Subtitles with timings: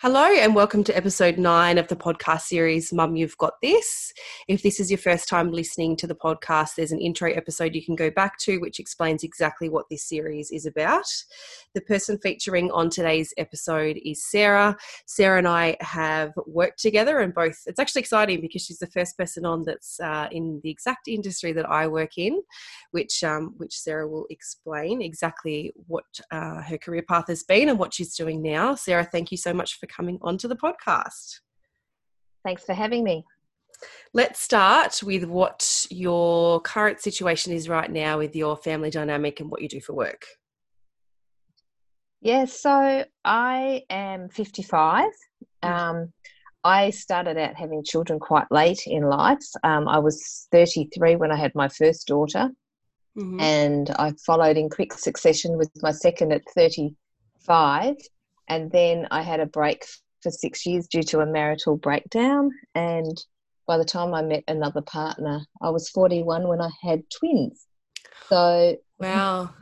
[0.00, 4.12] Hello, and welcome to episode nine of the podcast series Mum, You've Got This.
[4.48, 7.84] If this is your first time listening to the podcast, there's an intro episode you
[7.84, 11.04] can go back to which explains exactly what this series is about.
[11.74, 14.76] The person featuring on today's episode is Sarah.
[15.06, 19.16] Sarah and I have worked together, and both, it's actually exciting because she's the first
[19.16, 22.42] person on that's uh, in the exact industry that I work in,
[22.90, 27.78] which, um, which Sarah will explain exactly what uh, her career path has been and
[27.78, 28.74] what she's doing now.
[28.74, 31.40] Sarah, thank you so much for coming onto the podcast.
[32.44, 33.24] Thanks for having me.
[34.14, 39.50] Let's start with what your current situation is right now with your family dynamic and
[39.50, 40.24] what you do for work.
[42.20, 45.10] Yeah, so I am 55.
[45.64, 45.68] Mm.
[45.68, 46.12] Um,
[46.64, 49.44] I started out having children quite late in life.
[49.64, 52.50] Um, I was 33 when I had my first daughter,
[53.18, 53.40] mm-hmm.
[53.40, 57.96] and I followed in quick succession with my second at 35
[58.48, 59.84] and then I had a break
[60.22, 62.50] for six years due to a marital breakdown.
[62.74, 63.16] And
[63.66, 67.66] by the time I met another partner, I was 41 when I had twins.
[68.28, 69.50] So, wow.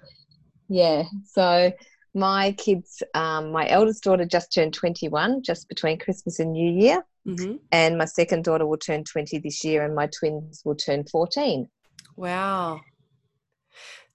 [0.72, 1.02] Yeah.
[1.24, 1.72] So,
[2.14, 7.04] my kids, um, my eldest daughter just turned 21, just between Christmas and New Year.
[7.26, 7.56] Mm-hmm.
[7.72, 11.68] And my second daughter will turn 20 this year, and my twins will turn 14.
[12.16, 12.80] Wow.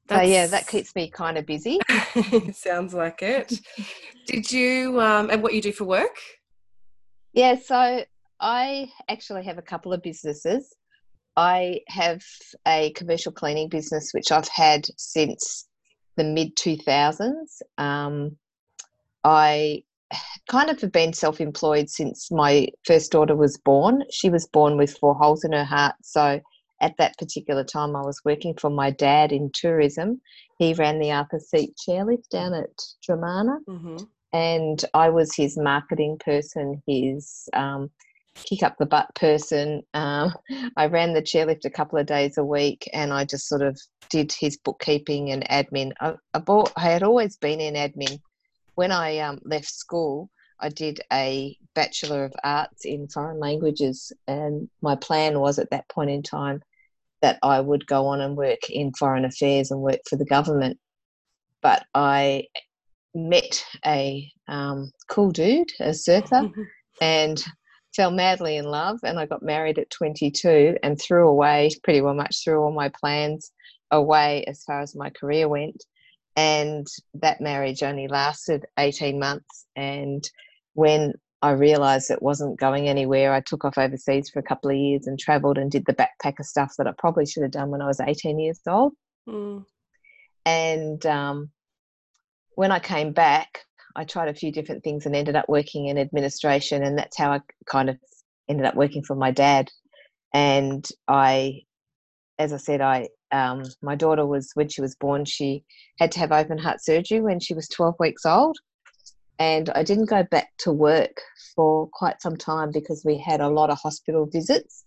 [0.07, 0.27] That's...
[0.27, 1.79] So yeah, that keeps me kind of busy.
[2.53, 3.59] Sounds like it.
[4.27, 6.15] Did you um, and what you do for work?
[7.33, 8.03] Yeah, so
[8.39, 10.73] I actually have a couple of businesses.
[11.37, 12.23] I have
[12.67, 15.67] a commercial cleaning business which I've had since
[16.15, 17.61] the mid 2000s.
[17.77, 18.37] Um,
[19.23, 19.83] I
[20.49, 24.03] kind of have been self employed since my first daughter was born.
[24.11, 26.39] She was born with four holes in her heart, so
[26.81, 30.21] at that particular time, I was working for my dad in tourism.
[30.57, 33.97] He ran the Arthurs Seat chairlift down at Dromana, mm-hmm.
[34.33, 37.89] and I was his marketing person, his um,
[38.35, 39.83] kick up the butt person.
[39.93, 40.33] Um,
[40.77, 43.79] I ran the chairlift a couple of days a week, and I just sort of
[44.09, 45.94] did his bookkeeping and admin.
[46.00, 48.19] I, I, bought, I had always been in admin.
[48.75, 50.29] When I um, left school,
[50.65, 55.87] I did a Bachelor of Arts in Foreign Languages, and my plan was at that
[55.89, 56.63] point in time
[57.21, 60.79] that I would go on and work in foreign affairs and work for the government.
[61.61, 62.47] But I
[63.13, 66.49] met a um, cool dude, a surfer,
[67.01, 67.43] and
[67.95, 68.97] fell madly in love.
[69.03, 72.89] And I got married at 22 and threw away, pretty well much threw all my
[72.89, 73.51] plans
[73.91, 75.83] away as far as my career went
[76.35, 80.29] and that marriage only lasted 18 months and
[80.75, 84.78] when I realized it wasn't going anywhere, I took off overseas for a couple of
[84.78, 87.81] years and traveled and did the backpacker stuff that I probably should have done when
[87.81, 88.94] I was 18 years old.
[89.28, 89.66] Mm.
[90.46, 91.50] And um,
[92.56, 93.59] when I came back,
[93.96, 96.84] I tried a few different things and ended up working in administration.
[96.84, 97.97] And that's how I kind of
[98.50, 99.69] ended up working for my dad.
[100.34, 101.62] And I,
[102.38, 105.63] as I said, I um, my daughter was when she was born, she
[106.00, 108.57] had to have open heart surgery when she was 12 weeks old
[109.40, 111.22] and I didn't go back to work
[111.56, 114.85] for quite some time because we had a lot of hospital visits.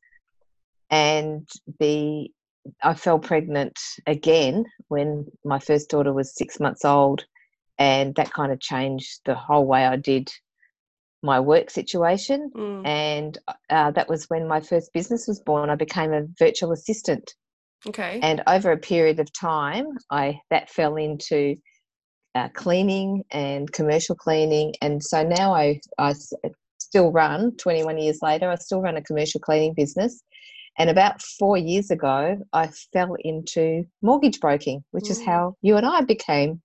[0.90, 1.48] And
[1.80, 2.30] the
[2.82, 7.24] I fell pregnant again when my first daughter was 6 months old.
[7.78, 10.30] And that kind of changed the whole way I did
[11.22, 12.50] my work situation.
[12.54, 12.86] Mm.
[12.86, 13.38] and
[13.70, 15.70] uh, that was when my first business was born.
[15.70, 17.34] I became a virtual assistant.
[17.86, 18.18] Okay.
[18.22, 21.56] And over a period of time I that fell into
[22.34, 24.74] uh, cleaning and commercial cleaning.
[24.80, 26.14] And so now I, I
[26.78, 30.22] still run, 21 years later, I still run a commercial cleaning business.
[30.78, 35.10] And about four years ago, I fell into mortgage broking, which mm.
[35.10, 36.62] is how you and I became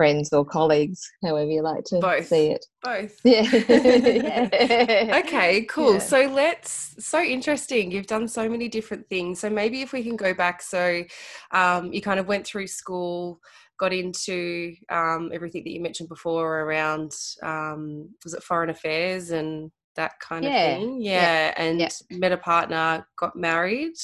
[0.00, 2.28] friends or colleagues, however you like to Both.
[2.28, 2.64] see it.
[2.82, 3.20] Both.
[3.24, 3.42] Yeah.
[3.52, 5.20] yeah.
[5.26, 5.92] Okay, cool.
[5.94, 5.98] Yeah.
[5.98, 7.90] So let's, so interesting.
[7.90, 9.40] You've done so many different things.
[9.40, 11.04] So maybe if we can go back, so
[11.50, 13.42] um, you kind of went through school,
[13.78, 17.12] got into um, everything that you mentioned before around
[17.42, 20.50] um, was it foreign affairs and that kind yeah.
[20.50, 21.62] of thing yeah, yeah.
[21.62, 23.96] and met a partner got married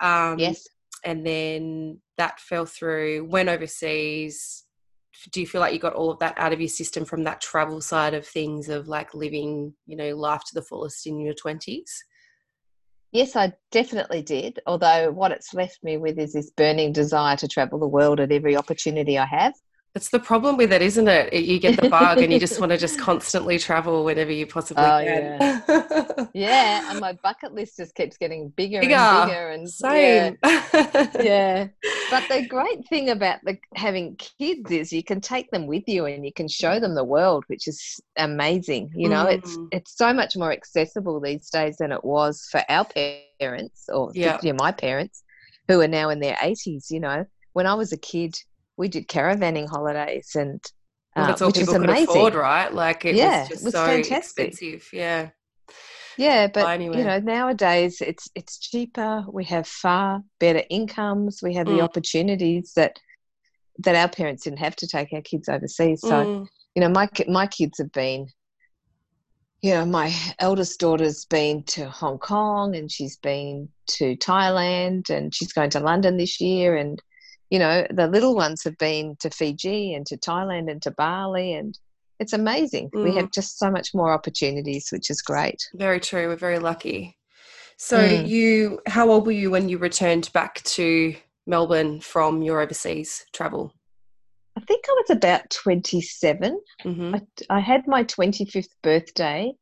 [0.00, 0.68] um, yes
[1.04, 4.63] and then that fell through went overseas
[5.32, 7.40] do you feel like you got all of that out of your system from that
[7.40, 11.34] travel side of things of like living you know life to the fullest in your
[11.34, 11.90] 20s
[13.14, 14.58] Yes, I definitely did.
[14.66, 18.32] Although what it's left me with is this burning desire to travel the world at
[18.32, 19.54] every opportunity I have.
[19.94, 21.32] It's the problem with it, isn't it?
[21.32, 24.82] You get the bug and you just want to just constantly travel whenever you possibly
[24.82, 25.62] oh, can.
[25.68, 26.26] Yeah.
[26.34, 28.96] yeah, and my bucket list just keeps getting bigger, bigger.
[28.96, 29.48] and bigger.
[29.50, 30.36] And same.
[30.42, 31.10] Yeah.
[31.22, 31.68] yeah.
[32.10, 36.06] But the great thing about the, having kids is you can take them with you
[36.06, 38.90] and you can show them the world, which is amazing.
[38.96, 39.34] You know, mm.
[39.34, 42.84] it's it's so much more accessible these days than it was for our
[43.38, 44.40] parents or yeah.
[44.58, 45.22] my parents
[45.68, 46.90] who are now in their 80s.
[46.90, 48.34] You know, when I was a kid,
[48.76, 50.60] we did caravanning holidays and
[51.16, 52.08] uh, that's all which people could amazing.
[52.08, 52.72] afford, right?
[52.72, 54.48] Like it yeah, was just it was so fantastic.
[54.48, 54.88] expensive.
[54.92, 55.30] Yeah.
[56.16, 56.98] Yeah, but anyway.
[56.98, 59.24] you know, nowadays it's it's cheaper.
[59.32, 61.40] We have far better incomes.
[61.42, 61.76] We have mm.
[61.76, 62.98] the opportunities that
[63.78, 66.00] that our parents didn't have to take our kids overseas.
[66.00, 66.46] So, mm.
[66.74, 68.28] you know, my my kids have been
[69.64, 75.34] you know, my eldest daughter's been to Hong Kong and she's been to Thailand and
[75.34, 77.00] she's going to London this year and
[77.50, 81.54] you know, the little ones have been to Fiji and to Thailand and to Bali,
[81.54, 81.78] and
[82.20, 82.90] it's amazing.
[82.90, 83.04] Mm.
[83.04, 85.62] We have just so much more opportunities, which is great.
[85.74, 86.28] Very true.
[86.28, 87.16] We're very lucky.
[87.76, 88.26] So, mm.
[88.28, 91.14] you, how old were you when you returned back to
[91.46, 93.72] Melbourne from your overseas travel?
[94.56, 96.60] I think I was about 27.
[96.84, 97.14] Mm-hmm.
[97.16, 99.52] I, I, had my 25th birthday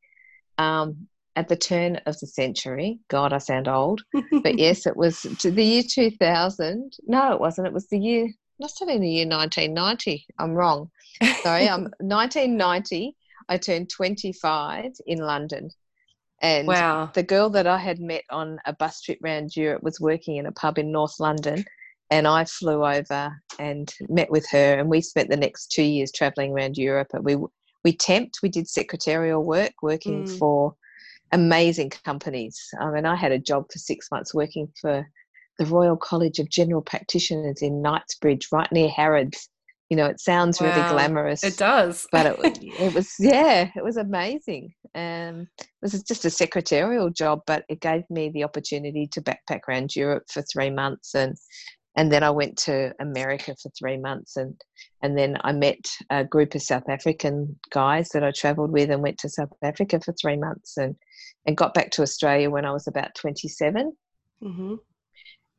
[0.58, 2.98] um, at the turn of the century.
[3.08, 4.02] God, I sound old.
[4.42, 6.92] but yes, it was to the year 2000.
[7.06, 7.66] No, it wasn't.
[7.66, 8.28] It was the year,
[8.60, 10.26] must have been the year 1990.
[10.38, 10.90] I'm wrong.
[11.42, 13.16] Sorry, I'm 1990.
[13.48, 15.70] I turned 25 in London.
[16.40, 17.10] And wow.
[17.14, 20.46] the girl that I had met on a bus trip around Europe was working in
[20.46, 21.64] a pub in North London.
[22.10, 26.12] And I flew over and met with her, and we spent the next two years
[26.12, 27.08] traveling around Europe.
[27.14, 27.36] And we
[27.84, 30.38] we temped, we did secretarial work, working mm.
[30.38, 30.74] for
[31.32, 32.60] amazing companies.
[32.80, 35.06] I mean, I had a job for six months working for
[35.58, 39.48] the Royal College of General Practitioners in Knightsbridge, right near Harrods.
[39.90, 40.68] You know, it sounds wow.
[40.68, 41.44] really glamorous.
[41.44, 44.72] It does, but it, it was yeah, it was amazing.
[44.94, 49.60] Um, it was just a secretarial job, but it gave me the opportunity to backpack
[49.68, 51.36] around Europe for three months and
[51.94, 54.58] and then I went to America for three months, and
[55.02, 59.02] and then I met a group of South African guys that I travelled with, and
[59.02, 60.96] went to South Africa for three months, and
[61.46, 63.92] and got back to Australia when I was about twenty seven,
[64.42, 64.74] mm mm-hmm.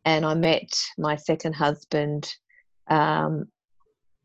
[0.05, 2.33] and I met my second husband.
[2.87, 3.45] Um,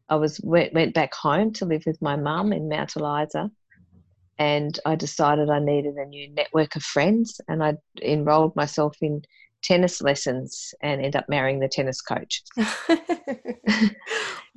[0.08, 3.50] I was went, went back home to live with my mum in Mount Eliza,
[4.38, 9.22] and I decided I needed a new network of friends, and I enrolled myself in
[9.62, 12.42] tennis lessons and end up marrying the tennis coach.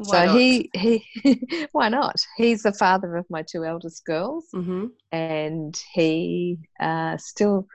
[0.03, 0.38] so not?
[0.38, 1.06] he he
[1.71, 2.15] why not?
[2.38, 4.88] He's the father of my two eldest girls, mm-hmm.
[5.12, 7.68] and he uh, still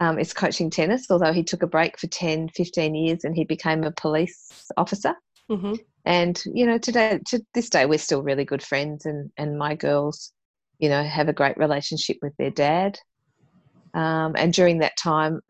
[0.00, 1.10] um, is coaching tennis.
[1.10, 5.14] Although he took a break for 10, 15 years, and he became a police officer.
[5.50, 5.74] Mm-hmm.
[6.04, 9.74] And you know, today to this day, we're still really good friends, and and my
[9.74, 10.32] girls,
[10.78, 12.98] you know, have a great relationship with their dad.
[13.94, 15.40] Um, and during that time,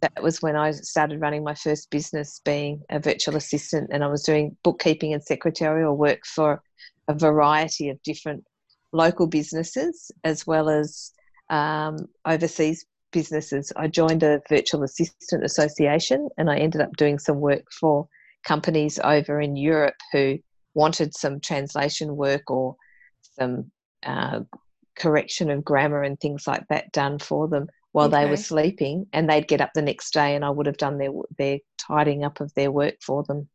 [0.00, 4.08] that was when I started running my first business, being a virtual assistant, and I
[4.08, 6.62] was doing bookkeeping and secretarial work for
[7.08, 8.44] a variety of different
[8.92, 11.12] local businesses as well as
[11.50, 13.72] um, overseas businesses.
[13.76, 18.08] I joined a virtual assistant association, and I ended up doing some work for
[18.44, 20.38] companies over in Europe who
[20.74, 22.76] wanted some translation work or
[23.38, 23.70] some
[24.04, 24.40] uh,
[24.96, 28.24] correction of grammar and things like that done for them while okay.
[28.24, 30.98] they were sleeping and they'd get up the next day and I would have done
[30.98, 33.48] their their tidying up of their work for them.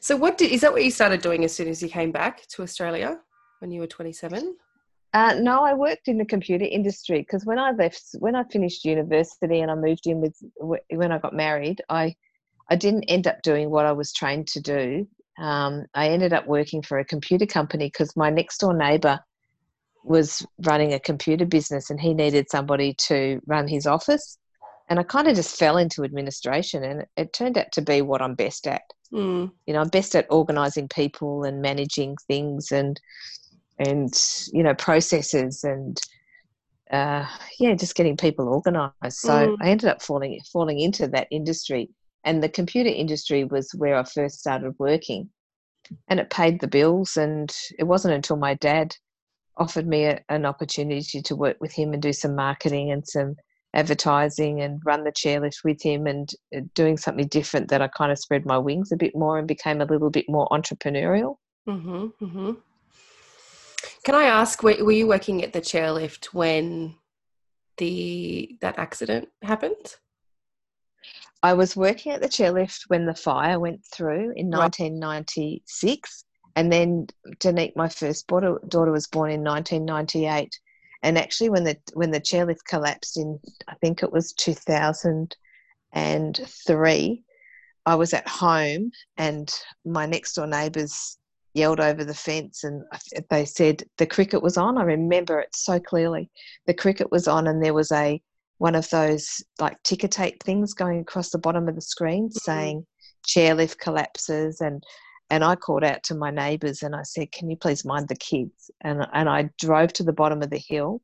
[0.00, 2.46] So what did is that what you started doing as soon as you came back
[2.48, 3.18] to Australia
[3.58, 4.56] when you were 27?
[5.12, 8.84] Uh, no, I worked in the computer industry because when I left, when I finished
[8.84, 12.14] university and I moved in with when I got married, I
[12.68, 15.06] I didn't end up doing what I was trained to do.
[15.38, 19.20] Um, I ended up working for a computer company because my next door neighbour
[20.04, 24.38] was running a computer business and he needed somebody to run his office.
[24.88, 28.20] And I kind of just fell into administration and it turned out to be what
[28.20, 28.82] I'm best at.
[29.12, 29.50] Mm.
[29.66, 33.00] You know, I'm best at organizing people and managing things and
[33.78, 34.12] and
[34.52, 36.00] you know processes and
[36.90, 37.26] uh,
[37.58, 38.92] yeah, just getting people organized.
[39.10, 39.56] So mm.
[39.60, 41.88] I ended up falling falling into that industry,
[42.24, 45.30] and the computer industry was where I first started working,
[46.08, 47.16] and it paid the bills.
[47.16, 48.94] And it wasn't until my dad
[49.56, 53.36] offered me a, an opportunity to work with him and do some marketing and some
[53.74, 58.12] advertising and run the chairlift with him and uh, doing something different that I kind
[58.12, 61.36] of spread my wings a bit more and became a little bit more entrepreneurial.
[61.68, 62.52] Mm-hmm, mm-hmm.
[64.04, 66.94] Can I ask, were, were you working at the chairlift when
[67.78, 69.96] the that accident happened?
[71.42, 76.24] I was working at the chairlift when the fire went through in 1996
[76.56, 77.06] and then
[77.38, 80.60] Danique, my first daughter, daughter was born in 1998.
[81.02, 87.24] And actually, when the when the chairlift collapsed in, I think it was 2003,
[87.86, 91.18] I was at home, and my next door neighbours
[91.52, 92.82] yelled over the fence, and
[93.28, 94.78] they said the cricket was on.
[94.78, 96.30] I remember it so clearly.
[96.66, 98.22] The cricket was on, and there was a
[98.58, 102.38] one of those like ticker tape things going across the bottom of the screen mm-hmm.
[102.38, 102.86] saying
[103.26, 104.82] chairlift collapses and
[105.30, 108.16] and I called out to my neighbours and I said, "Can you please mind the
[108.16, 111.00] kids?" And and I drove to the bottom of the hill,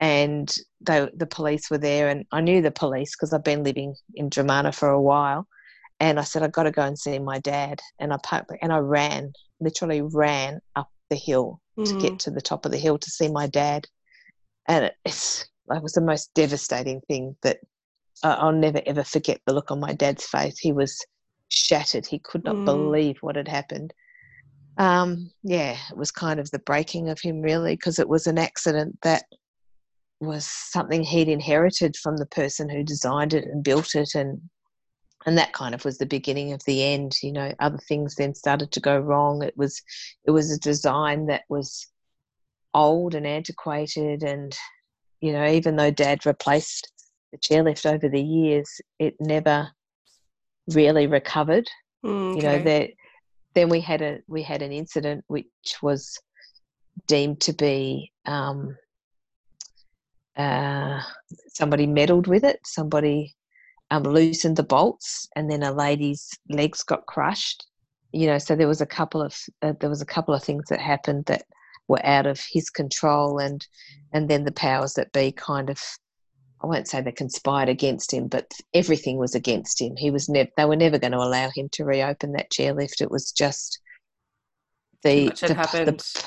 [0.00, 3.94] and they, the police were there, and I knew the police because I've been living
[4.14, 5.46] in Dromana for a while,
[6.00, 8.18] and I said, "I've got to go and see my dad," and I
[8.62, 11.86] and I ran, literally ran up the hill mm.
[11.86, 12.18] to get mm.
[12.20, 13.86] to the top of the hill to see my dad,
[14.66, 17.58] and it's it was the most devastating thing that
[18.22, 20.58] I'll never ever forget the look on my dad's face.
[20.58, 21.04] He was
[21.48, 22.06] shattered.
[22.06, 22.64] He could not mm.
[22.64, 23.92] believe what had happened.
[24.78, 28.38] Um, yeah, it was kind of the breaking of him, really, because it was an
[28.38, 29.24] accident that
[30.20, 34.40] was something he'd inherited from the person who designed it and built it, and
[35.24, 37.16] and that kind of was the beginning of the end.
[37.22, 39.42] You know, other things then started to go wrong.
[39.42, 39.80] It was
[40.24, 41.86] it was a design that was
[42.74, 44.54] old and antiquated, and
[45.20, 46.92] you know, even though Dad replaced
[47.32, 49.70] the chairlift over the years, it never
[50.74, 51.68] really recovered.
[52.04, 52.90] Mm, You know, that
[53.54, 55.46] then we had a we had an incident which
[55.82, 56.18] was
[57.06, 58.76] deemed to be um,
[60.36, 61.00] uh,
[61.48, 62.60] somebody meddled with it.
[62.64, 63.34] Somebody
[63.90, 67.66] um, loosened the bolts, and then a lady's legs got crushed.
[68.12, 70.64] You know, so there was a couple of uh, there was a couple of things
[70.68, 71.44] that happened that
[71.88, 73.66] were out of his control, and
[74.12, 75.80] and then the powers that be kind of
[76.66, 79.94] I won't say they conspired against him, but everything was against him.
[79.96, 80.50] He was never.
[80.56, 83.00] They were never going to allow him to reopen that chairlift.
[83.00, 83.80] It was just
[85.04, 85.54] the, the,
[85.84, 86.24] the,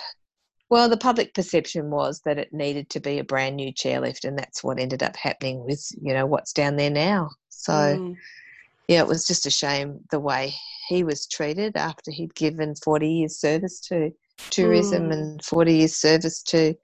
[0.69, 4.39] well, the public perception was that it needed to be a brand new chairlift, and
[4.39, 7.31] that's what ended up happening with you know what's down there now.
[7.49, 8.15] So, mm.
[8.87, 10.53] yeah, it was just a shame the way
[10.87, 14.11] he was treated after he'd given forty years service to
[14.51, 15.13] tourism mm.
[15.13, 16.75] and forty years service to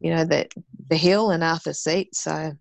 [0.00, 0.46] you know the
[0.90, 2.14] the hill and Arthurs Seat.
[2.14, 2.52] So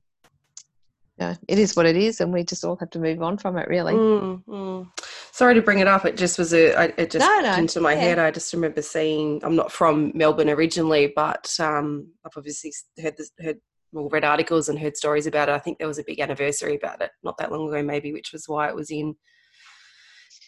[1.22, 3.58] know, it is what it is, and we just all have to move on from
[3.58, 3.94] it, really.
[3.94, 4.88] Mm, mm.
[5.32, 6.06] Sorry to bring it up.
[6.06, 6.92] It just was a.
[7.02, 8.00] It just no, no, into my yeah.
[8.00, 8.20] head.
[8.20, 9.42] I just remember seeing.
[9.44, 13.58] I'm not from Melbourne originally, but um, I've obviously heard this, heard
[13.94, 15.54] well, read articles and heard stories about it.
[15.54, 18.32] I think there was a big anniversary about it not that long ago, maybe, which
[18.32, 19.16] was why it was in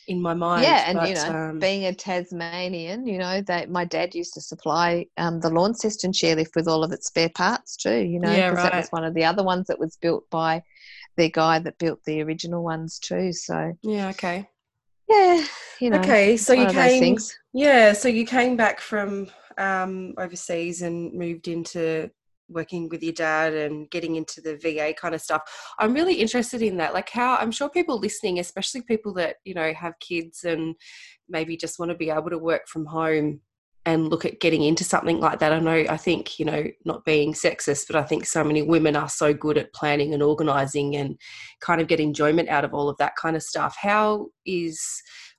[0.07, 0.63] in my mind.
[0.63, 4.33] Yeah, and but, you know, um, being a Tasmanian, you know, that my dad used
[4.35, 7.97] to supply um, the Launceston chairlift with all of its spare parts too.
[7.97, 8.71] You know, because yeah, right.
[8.71, 10.63] that was one of the other ones that was built by
[11.15, 13.33] the guy that built the original ones too.
[13.33, 14.49] So yeah, okay.
[15.09, 15.45] Yeah,
[15.79, 15.99] you know.
[15.99, 17.17] Okay, so you came.
[17.53, 22.09] Yeah, so you came back from um, overseas and moved into
[22.53, 25.41] working with your dad and getting into the VA kind of stuff.
[25.79, 26.93] I'm really interested in that.
[26.93, 30.75] Like how I'm sure people listening, especially people that, you know, have kids and
[31.29, 33.41] maybe just want to be able to work from home
[33.85, 35.51] and look at getting into something like that.
[35.51, 38.95] I know I think, you know, not being sexist, but I think so many women
[38.95, 41.19] are so good at planning and organizing and
[41.59, 43.75] kind of get enjoyment out of all of that kind of stuff.
[43.79, 44.81] How is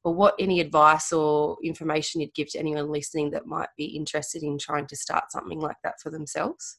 [0.04, 4.42] or what any advice or information you'd give to anyone listening that might be interested
[4.42, 6.78] in trying to start something like that for themselves?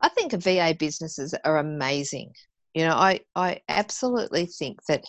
[0.00, 2.32] I think VA businesses are amazing.
[2.74, 5.04] You know, I, I absolutely think that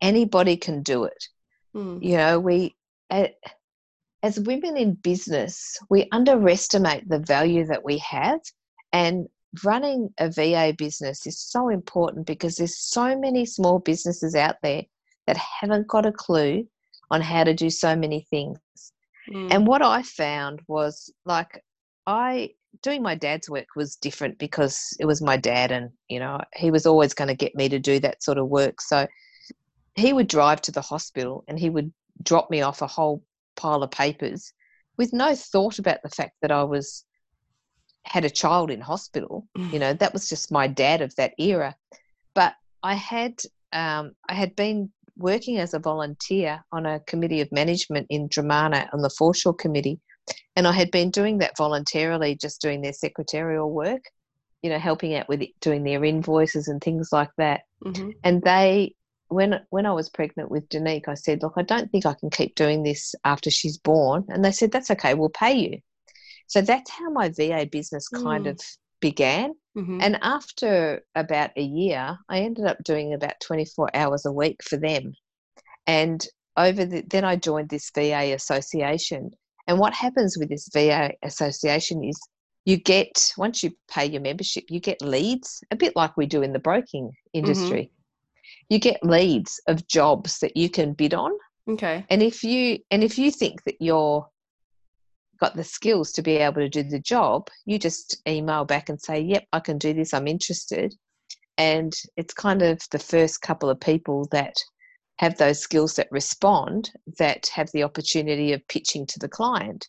[0.00, 1.28] anybody can do it.
[1.74, 2.02] Mm.
[2.02, 2.74] You know, we,
[3.10, 8.40] as women in business, we underestimate the value that we have.
[8.92, 9.28] And
[9.64, 14.82] running a VA business is so important because there's so many small businesses out there
[15.26, 16.66] that haven't got a clue
[17.10, 18.58] on how to do so many things.
[19.28, 19.52] Mm.
[19.52, 21.64] And what I found was like,
[22.06, 22.50] I
[22.82, 26.70] doing my dad's work was different because it was my dad and you know he
[26.70, 28.80] was always going to get me to do that sort of work.
[28.80, 29.06] So
[29.94, 33.22] he would drive to the hospital and he would drop me off a whole
[33.56, 34.52] pile of papers
[34.96, 37.04] with no thought about the fact that I was
[38.04, 39.46] had a child in hospital.
[39.72, 41.74] You know that was just my dad of that era.
[42.34, 43.40] But I had
[43.72, 48.88] um, I had been working as a volunteer on a committee of management in Dromana
[48.92, 50.00] on the foreshore committee
[50.56, 54.02] and I had been doing that voluntarily, just doing their secretarial work,
[54.62, 57.62] you know, helping out with doing their invoices and things like that.
[57.84, 58.10] Mm-hmm.
[58.24, 58.94] And they,
[59.28, 62.30] when when I was pregnant with Danique, I said, look, I don't think I can
[62.30, 64.24] keep doing this after she's born.
[64.28, 65.78] And they said, that's okay, we'll pay you.
[66.48, 68.50] So that's how my VA business kind mm.
[68.50, 68.60] of
[69.00, 69.54] began.
[69.76, 70.00] Mm-hmm.
[70.00, 74.76] And after about a year, I ended up doing about 24 hours a week for
[74.76, 75.14] them.
[75.86, 79.30] And over the then I joined this VA association.
[79.66, 82.18] And what happens with this VA association is
[82.64, 86.42] you get once you pay your membership, you get leads, a bit like we do
[86.42, 87.38] in the broking Mm-hmm.
[87.38, 87.92] industry.
[88.68, 91.30] You get leads of jobs that you can bid on.
[91.68, 92.04] Okay.
[92.10, 94.28] And if you and if you think that you're
[95.38, 99.00] got the skills to be able to do the job, you just email back and
[99.00, 100.12] say, "Yep, I can do this.
[100.12, 100.94] I'm interested."
[101.56, 104.54] And it's kind of the first couple of people that
[105.20, 109.86] have those skills that respond that have the opportunity of pitching to the client.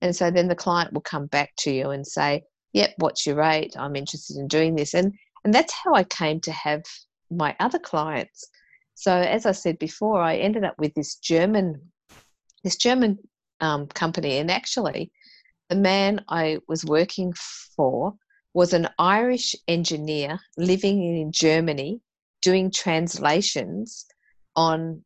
[0.00, 3.36] And so then the client will come back to you and say, "Yep, what's your
[3.36, 3.76] rate?
[3.78, 6.82] I'm interested in doing this." And and that's how I came to have
[7.30, 8.48] my other clients.
[8.96, 11.92] So as I said before, I ended up with this German
[12.64, 13.20] this German
[13.60, 15.12] um, company, and actually,
[15.68, 17.32] the man I was working
[17.76, 18.14] for
[18.52, 22.00] was an Irish engineer living in Germany,
[22.40, 24.06] doing translations
[24.56, 25.04] on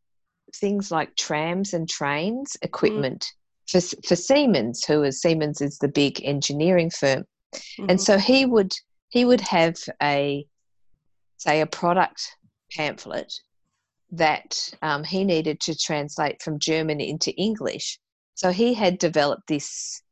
[0.54, 3.26] things like trams and trains equipment
[3.68, 7.24] for for Siemens, who is Siemens is the big engineering firm,
[7.78, 8.00] and Mhm.
[8.00, 8.72] so he would
[9.08, 10.46] he would have a
[11.36, 12.36] say a product
[12.72, 13.32] pamphlet
[14.10, 17.98] that um, he needed to translate from German into English.
[18.34, 20.02] So he had developed this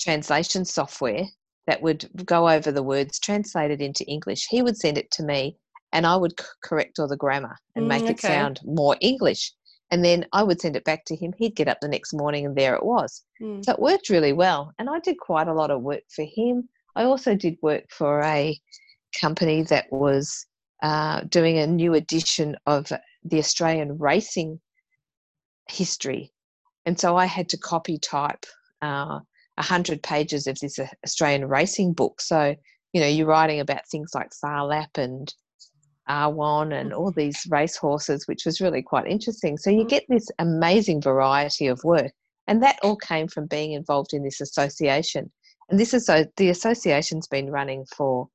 [0.00, 1.24] translation software
[1.66, 4.46] that would go over the words translated into English.
[4.48, 5.56] He would send it to me,
[5.96, 9.52] and I would c- correct all the grammar and Mm, make it sound more English.
[9.90, 11.32] And then I would send it back to him.
[11.38, 13.24] He'd get up the next morning, and there it was.
[13.40, 13.64] Mm.
[13.64, 14.72] So it worked really well.
[14.78, 16.68] And I did quite a lot of work for him.
[16.96, 18.60] I also did work for a
[19.18, 20.46] company that was
[20.82, 22.92] uh, doing a new edition of
[23.24, 24.60] the Australian racing
[25.68, 26.30] history.
[26.84, 28.44] And so I had to copy type
[28.82, 29.20] uh,
[29.56, 32.20] a hundred pages of this uh, Australian racing book.
[32.20, 32.54] So,
[32.92, 35.32] you know, you're writing about things like Phar Lap and
[36.08, 39.56] R1 and all these race horses, which was really quite interesting.
[39.56, 39.88] So you Mm.
[39.88, 42.12] get this amazing variety of work.
[42.46, 45.32] And that all came from being involved in this association.
[45.68, 48.28] And this is so the association's been running for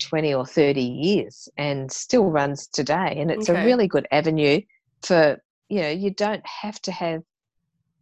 [0.00, 3.14] 20 or 30 years and still runs today.
[3.16, 3.62] And it's Okay.
[3.62, 4.60] a really good avenue
[5.02, 7.22] for, you know, you don't have to have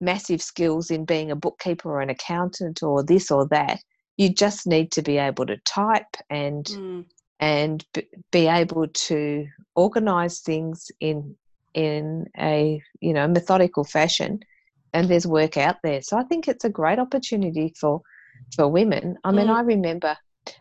[0.01, 3.81] massive skills in being a bookkeeper or an accountant or this or that.
[4.17, 7.05] You just need to be able to type and Mm.
[7.41, 7.85] And
[8.31, 11.37] be able to organize things in
[11.75, 14.39] in a you know methodical fashion
[14.93, 18.01] and there's work out there so i think it's a great opportunity for
[18.55, 19.57] for women i mean Mm.
[19.57, 20.17] i remember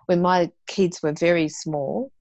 [0.08, 2.12] when my kids were very small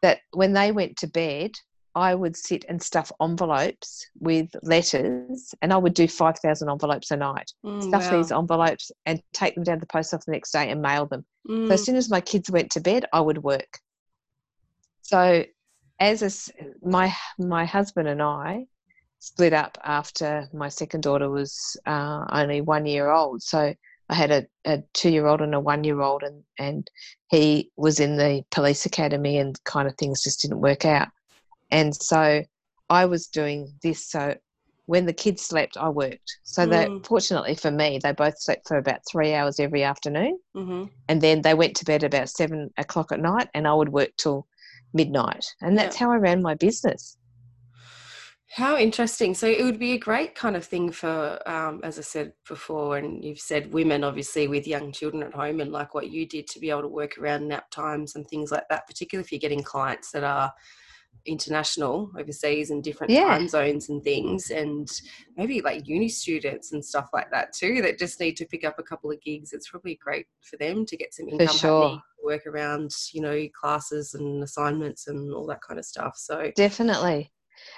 [0.00, 1.50] that when they went to bed
[1.94, 7.16] i would sit and stuff envelopes with letters and i would do 5000 envelopes a
[7.16, 8.10] night Mm, stuff wow.
[8.10, 11.06] these envelopes and take them down to the post office the next day and mail
[11.06, 11.68] them Mm.
[11.68, 13.78] so as soon as my kids went to bed, I would work.
[15.02, 15.44] So,
[16.00, 16.52] as a
[16.82, 18.66] my my husband and I
[19.18, 23.42] split up after my second daughter was uh, only one year old.
[23.42, 23.74] So
[24.08, 26.90] I had a, a two year old and a one year old, and and
[27.30, 31.08] he was in the police academy, and kind of things just didn't work out.
[31.74, 32.42] And so
[32.88, 34.08] I was doing this.
[34.08, 34.36] So
[34.86, 36.38] when the kids slept, I worked.
[36.44, 37.06] So that Mm.
[37.06, 40.90] fortunately for me, they both slept for about three hours every afternoon Mhm.
[41.08, 44.10] and then they went to bed about seven o'clock at night and i would work
[44.16, 44.46] till
[44.92, 47.16] midnight and that's how i ran my business
[48.56, 49.34] How interesting.
[49.34, 52.98] So it would be a great kind of thing for, um, as I said before,
[52.98, 56.46] and you've said women obviously with young children at home and like what you did
[56.48, 59.40] to be able to work around nap times and things like that, particularly if you're
[59.40, 60.52] getting clients that are
[61.26, 63.28] international overseas and different Yeah.
[63.28, 64.88] time zones and things and
[65.36, 68.78] maybe like uni students and stuff like that too that just need to pick up
[68.78, 72.02] a couple of gigs it's probably great for them to get some income sure.
[72.22, 77.32] work around you know classes and assignments and all that kind of stuff so definitely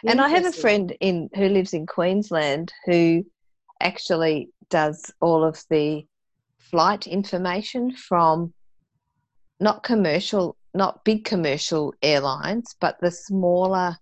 [0.07, 3.25] and i have a friend in who lives in queensland who
[3.81, 6.05] actually does all of the
[6.59, 8.53] flight information from
[9.61, 13.97] not commercial not big commercial airlines but the smaller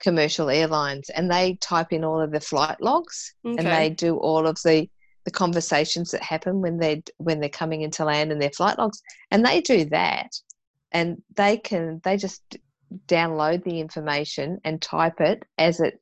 [0.00, 4.46] commercial airlines and they type in all of the flight logs and they do all
[4.46, 4.88] of the
[5.28, 9.02] the conversations that happen when they when they're coming into land and their flight logs
[9.30, 10.30] and they do that.
[10.90, 12.56] And they can they just
[13.06, 16.00] download the information and type it as it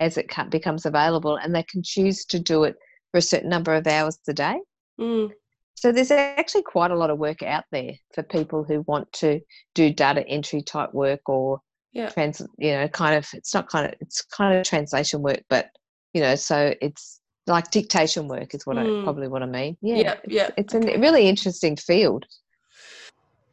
[0.00, 2.76] as it becomes available and they can choose to do it
[3.10, 4.58] for a certain number of hours a day.
[4.98, 5.30] Mm,
[5.74, 9.40] so there's actually quite a lot of work out there for people who want to
[9.74, 11.60] do data entry type work or
[11.92, 15.40] yeah trans you know kind of it's not kind of it's kind of translation work
[15.48, 15.70] but
[16.14, 19.00] you know so it's like dictation work is what Mm.
[19.00, 20.94] i probably what i mean yeah Yeah, it's, it's okay.
[20.94, 22.24] a really interesting field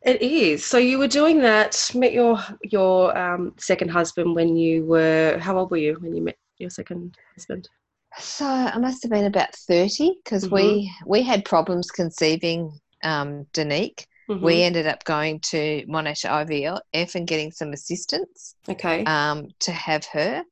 [0.02, 0.66] It is.
[0.66, 1.92] So you were doing that.
[1.94, 6.24] Met your your um, second husband when you were how old were you when you
[6.24, 7.68] met your second husband?
[8.18, 10.52] So I must have been about 30 because Mhm.
[10.52, 14.06] we we had problems conceiving um, Danique.
[14.30, 14.42] Mhm.
[14.42, 19.04] We ended up going to Monash IVF and getting some assistance okay.
[19.06, 20.44] um, to have her.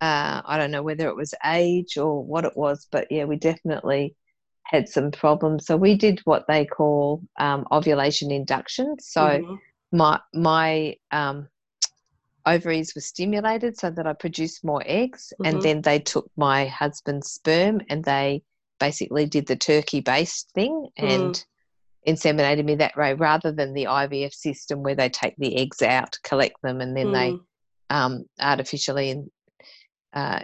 [0.00, 3.36] Uh, I don't know whether it was age or what it was, but yeah, we
[3.36, 4.16] definitely
[4.64, 5.66] had some problems.
[5.66, 8.96] So we did what they call um, ovulation induction.
[8.98, 9.60] So Mhm.
[9.92, 11.48] my my um,
[12.46, 15.46] ovaries were stimulated so that I produced more eggs, Mhm.
[15.46, 18.42] and then they took my husband's sperm and they
[18.78, 21.44] basically did the turkey based thing and
[22.06, 26.18] inseminated me that way rather than the IVF system where they take the eggs out,
[26.22, 27.46] collect them, and then they Mm.
[27.90, 29.22] um, artificially
[30.12, 30.40] uh,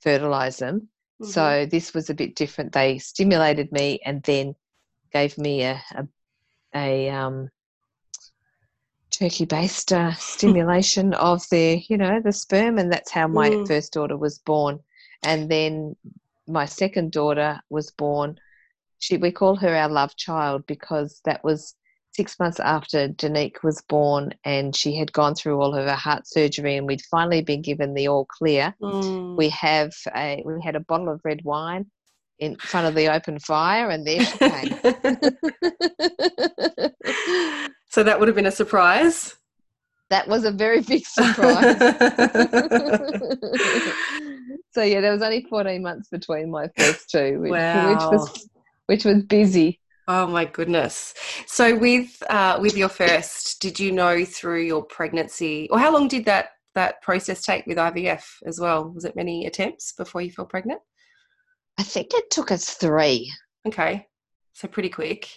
[0.00, 0.88] fertilize them.
[1.20, 1.26] Mhm.
[1.26, 2.72] So this was a bit different.
[2.72, 4.54] They stimulated me and then
[5.12, 6.06] gave me a a,
[6.74, 7.48] a um,
[9.18, 13.66] turkey based uh, stimulation of the you know the sperm, and that's how my Mm.
[13.66, 14.80] first daughter was born.
[15.24, 15.96] And then
[16.46, 18.38] my second daughter was born.
[18.98, 21.74] She we call her our love child because that was
[22.12, 26.26] six months after Danique was born, and she had gone through all of her heart
[26.26, 29.36] surgery, and we'd finally been given the all clear Mm.
[29.36, 31.86] we have a we had a bottle of red wine
[32.38, 34.74] in front of the open fire and there she came
[37.94, 39.36] so that would have been a surprise.
[40.10, 41.78] that was a very big surprise
[44.72, 48.48] so yeah there was only 14 months between my first two which, which was
[48.86, 51.14] which was busy Oh my goodness!
[51.46, 56.08] So with uh, with your first, did you know through your pregnancy, or how long
[56.08, 58.90] did that that process take with IVF as well?
[58.90, 60.82] Was it many attempts before you fell pregnant?
[61.78, 63.32] i think it took us three
[63.66, 64.06] Okay,
[64.54, 65.28] so pretty quick.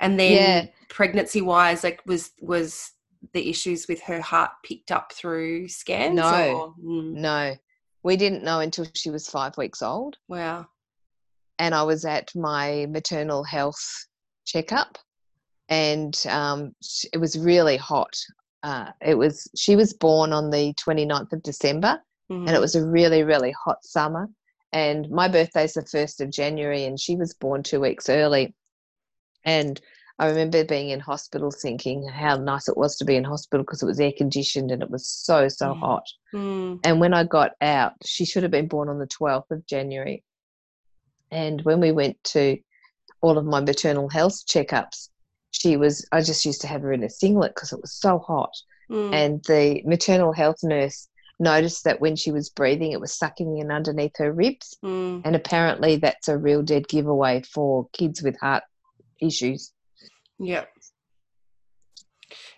[0.00, 0.66] And then Yeah.
[0.88, 2.92] pregnancy wise, like was was
[3.32, 6.14] the issues with her heart picked up through scans?
[6.14, 6.54] No.
[6.56, 7.56] or- Mm, no
[8.04, 10.64] we didn't know until she was five weeks old wow.
[11.58, 14.06] and I was at my maternal health
[14.46, 14.96] checkup,
[15.68, 16.74] and um,
[17.12, 18.14] it was really hot.
[18.62, 22.00] Uh, it was she was born on the 29th of December,
[22.30, 22.60] and it Mhm.
[22.60, 24.28] was a really really hot summer.
[24.72, 28.54] And my birthday's the first of January, and she was born two weeks early.
[29.44, 29.80] And
[30.18, 33.82] I remember being in hospital, thinking how nice it was to be in hospital because
[33.82, 35.78] it was air conditioned and it was so so Mm.
[35.80, 36.04] hot.
[36.34, 39.66] Mm, And when I got out, she should have been born on the 12th of
[39.66, 40.24] January.
[41.30, 42.58] And when we went to
[43.20, 45.08] all of my maternal health checkups,
[45.50, 48.18] she was, I just used to have her in a singlet because it was so
[48.18, 48.52] hot.
[48.90, 53.58] mm, And the maternal health nurse noticed that when she was breathing, it was sucking
[53.58, 54.76] in underneath her ribs.
[54.84, 55.22] mm.
[55.24, 58.64] And apparently, that's a real dead giveaway for kids with heart
[59.20, 59.72] issues.
[60.38, 60.68] Yep.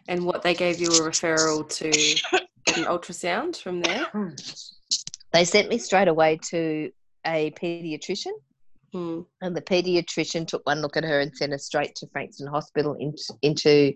[0.08, 1.90] And what they gave you a referral to
[2.66, 4.06] get an ultrasound from there?
[5.32, 6.90] They sent me straight away to
[7.24, 8.32] a pediatrician
[8.94, 12.48] Mm, And the paediatrician took one look at her and sent us straight to Frankston
[12.48, 12.96] Hospital.
[12.98, 13.92] Into, into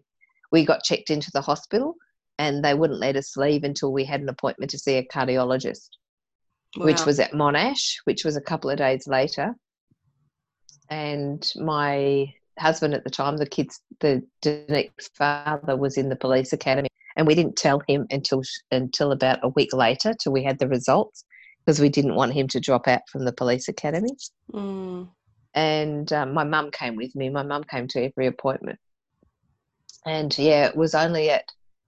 [0.52, 1.96] we got checked into the hospital,
[2.38, 5.88] and they wouldn't let us leave until we had an appointment to see a cardiologist,
[6.76, 9.54] which was at Monash, which was a couple of days later.
[10.90, 16.52] And my husband at the time, the kids, the Danique's father, was in the police
[16.52, 20.58] academy, and we didn't tell him until until about a week later, till we had
[20.58, 21.24] the results,
[21.64, 24.10] because we didn't want him to drop out from the police academy.
[24.52, 25.08] Mm,
[25.54, 27.28] and um, my mum came with me.
[27.28, 28.78] My mum came to every appointment,
[30.06, 31.44] and yeah, it was only at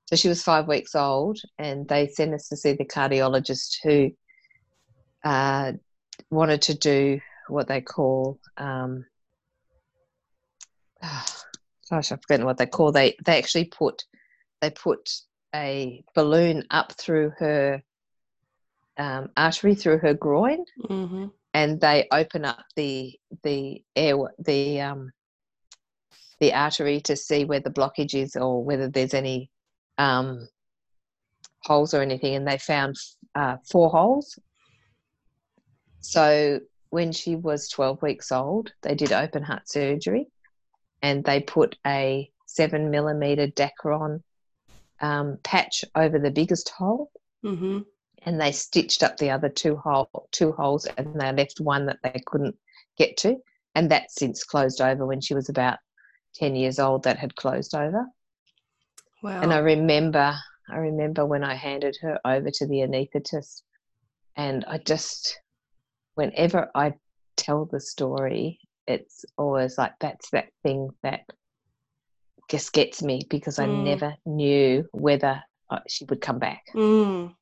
[0.07, 4.11] so she was five weeks old, and they sent us to see the cardiologist who
[5.25, 5.73] uh,
[6.31, 9.05] wanted to do what they call um,
[11.91, 12.93] gosh, I've forgotten what they call.
[12.93, 14.05] They they actually put
[14.61, 15.11] they put
[15.55, 17.83] a balloon up through her
[18.99, 25.11] um, artery through her groin hmm and they open up the the air the um
[26.39, 29.51] the artery to see where the blockage is or whether there's any
[29.97, 30.47] um
[31.65, 32.95] holes or anything and they found
[33.35, 34.39] uh, four holes.
[36.01, 40.29] So when she was 12 weeks old they did open heart surgery
[41.03, 44.23] and they put a seven millimeter dacron
[45.01, 47.11] um, patch over the biggest hole.
[47.43, 47.81] Hmm
[48.27, 51.99] and they stitched up the other two hole two holes and they left one that
[52.03, 52.57] they couldn't
[52.99, 53.37] get to.
[53.75, 55.79] And that's since closed over when she was about
[56.35, 58.05] 10 years old that had closed over.
[59.23, 59.41] Wow.
[59.41, 60.35] and i remember
[60.69, 63.63] i remember when i handed her over to the anesthetist
[64.37, 65.41] and i just
[66.17, 66.93] whenever i
[67.37, 71.21] tell the story it's always like that's that thing that
[72.51, 73.83] just gets me because i Mm.
[73.83, 77.35] never knew whether uh, she would come back Mm.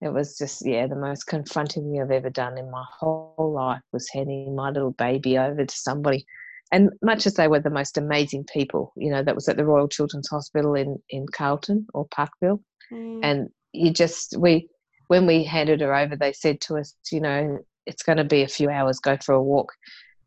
[0.00, 3.82] it was just yeah the most confronting thing i've ever done in my whole life
[3.92, 6.24] was handing my little baby over to somebody
[6.72, 9.64] and much as they were the most amazing people you know that was at the
[9.64, 12.60] royal children's hospital in in carlton or parkville
[12.92, 13.20] mm.
[13.22, 14.68] and you just we
[15.06, 18.42] when we handed her over they said to us you know it's going to be
[18.42, 19.72] a few hours go for a walk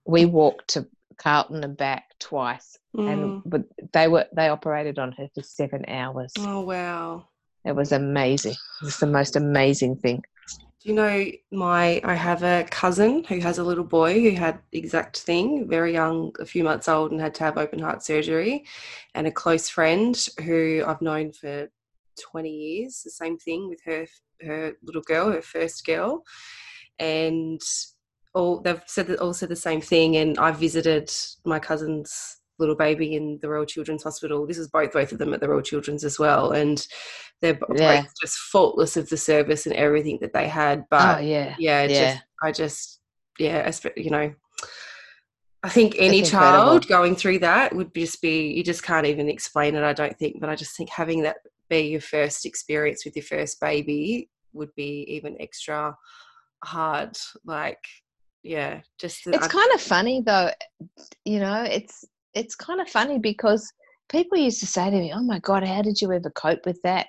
[0.05, 0.87] we walked to
[1.17, 3.11] carlton and back twice mm.
[3.11, 7.25] and but they were they operated on her for seven hours oh wow
[7.63, 8.53] it was amazing.
[8.53, 10.23] It was the most amazing thing.
[10.47, 12.01] Do you know my?
[12.03, 15.93] I have a cousin who has a little boy who had the exact thing, very
[15.93, 18.65] young, a few months old, and had to have open heart surgery,
[19.13, 21.69] and a close friend who I've known for
[22.19, 23.01] twenty years.
[23.03, 24.07] The same thing with her,
[24.41, 26.23] her little girl, her first girl,
[26.97, 27.61] and
[28.33, 30.17] all they've said that all said the same thing.
[30.17, 31.11] And I visited
[31.45, 34.45] my cousin's little baby in the Royal Children's Hospital.
[34.45, 36.85] This is both both of them at the Royal Children's as well, and
[37.41, 38.01] they're yeah.
[38.01, 40.85] both just faultless of the service and everything that they had.
[40.89, 42.13] But oh, yeah, yeah, yeah.
[42.13, 42.99] Just, I just
[43.39, 44.33] yeah, you know.
[45.63, 49.75] I think any child going through that would just be you just can't even explain
[49.75, 49.83] it.
[49.83, 51.37] I don't think, but I just think having that
[51.69, 55.95] be your first experience with your first baby would be even extra
[56.63, 57.17] hard.
[57.45, 57.83] Like,
[58.43, 60.51] yeah, just it's kind of funny though.
[61.25, 63.71] You know, it's it's kind of funny because
[64.10, 66.82] people used to say to me, "Oh my God, how did you ever cope with
[66.84, 67.08] that?"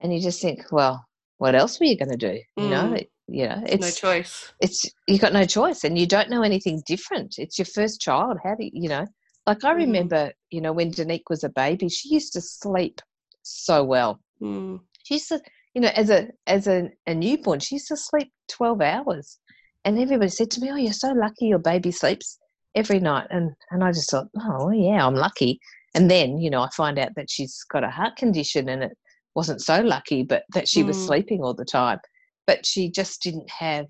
[0.00, 1.04] And you just think, well,
[1.38, 2.40] what else were you going to do?
[2.56, 3.06] You know, mm.
[3.28, 4.52] you know, it's no choice.
[4.60, 7.34] It's you got no choice, and you don't know anything different.
[7.38, 8.38] It's your first child.
[8.42, 9.06] How do you, you know?
[9.46, 9.78] Like I mm.
[9.78, 13.00] remember, you know, when Danique was a baby, she used to sleep
[13.42, 14.20] so well.
[14.40, 14.80] Mm.
[15.04, 15.40] She used to,
[15.74, 19.38] you know, as a as a, a newborn, she used to sleep twelve hours,
[19.84, 22.38] and everybody said to me, "Oh, you're so lucky your baby sleeps
[22.74, 23.26] every night.
[23.30, 25.60] And and I just thought, oh yeah, I'm lucky.
[25.94, 28.96] And then, you know, I find out that she's got a heart condition and it
[29.34, 30.88] wasn't so lucky, but that she mm.
[30.88, 31.98] was sleeping all the time.
[32.46, 33.86] But she just didn't have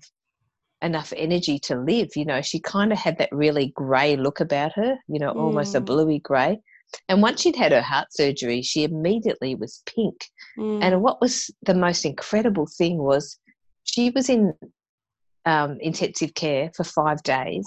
[0.81, 2.09] enough energy to live.
[2.15, 5.37] You know, she kind of had that really grey look about her, you know, mm.
[5.37, 5.85] almost a mm.
[5.85, 6.59] bluey grey.
[7.09, 10.15] And once she'd had her heart surgery, she immediately was pink.
[10.57, 10.83] Mm.
[10.83, 13.39] And what was the most incredible thing was
[13.83, 14.53] she was in
[15.45, 17.65] um, intensive care for five days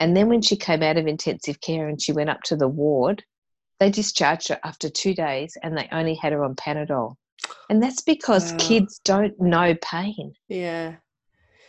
[0.00, 2.66] and then when she came out of intensive care and she went up to the
[2.66, 3.22] ward,
[3.78, 7.14] they discharged her after two days and they only had her on Panadol.
[7.68, 8.58] And that's because wow.
[8.58, 10.32] kids don't know pain.
[10.48, 10.96] Yeah.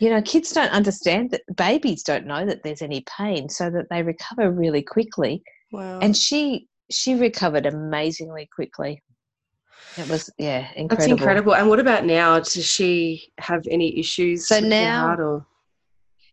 [0.00, 3.86] You know, kids don't understand that babies don't know that there's any pain, so that
[3.88, 5.42] they recover really quickly.
[5.70, 6.00] Wow.
[6.00, 9.00] And she she recovered amazingly quickly.
[9.96, 10.96] It was yeah, incredible.
[10.96, 11.54] That's incredible.
[11.54, 12.38] And what about now?
[12.38, 14.48] Does she have any issues?
[14.48, 15.44] So now,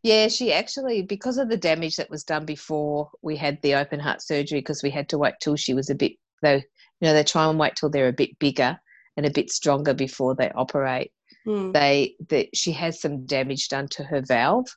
[0.03, 3.99] yeah, she actually, because of the damage that was done before we had the open
[3.99, 6.63] heart surgery, because we had to wait till she was a bit, though, you
[7.01, 8.79] know, they try and wait till they're a bit bigger
[9.17, 11.12] and a bit stronger before they operate.
[11.43, 11.71] Hmm.
[11.73, 14.67] They, that she has some damage done to her valve.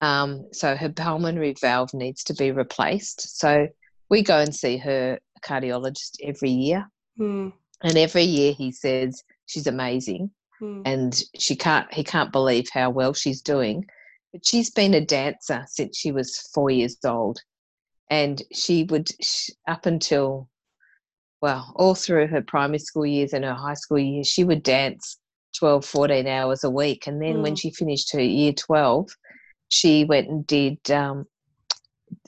[0.00, 3.38] Um, so her pulmonary valve needs to be replaced.
[3.38, 3.68] So
[4.10, 6.86] we go and see her cardiologist every year.
[7.16, 7.48] Hmm.
[7.82, 10.30] And every year he says she's amazing.
[10.58, 10.82] Hmm.
[10.84, 13.86] And she can't, he can't believe how well she's doing
[14.32, 17.40] but she's been a dancer since she was four years old.
[18.10, 19.08] And she would,
[19.66, 20.48] up until,
[21.40, 25.18] well, all through her primary school years and her high school years, she would dance
[25.58, 27.06] 12, 14 hours a week.
[27.06, 27.42] And then mm.
[27.42, 29.08] when she finished her year 12,
[29.68, 31.26] she went and did um,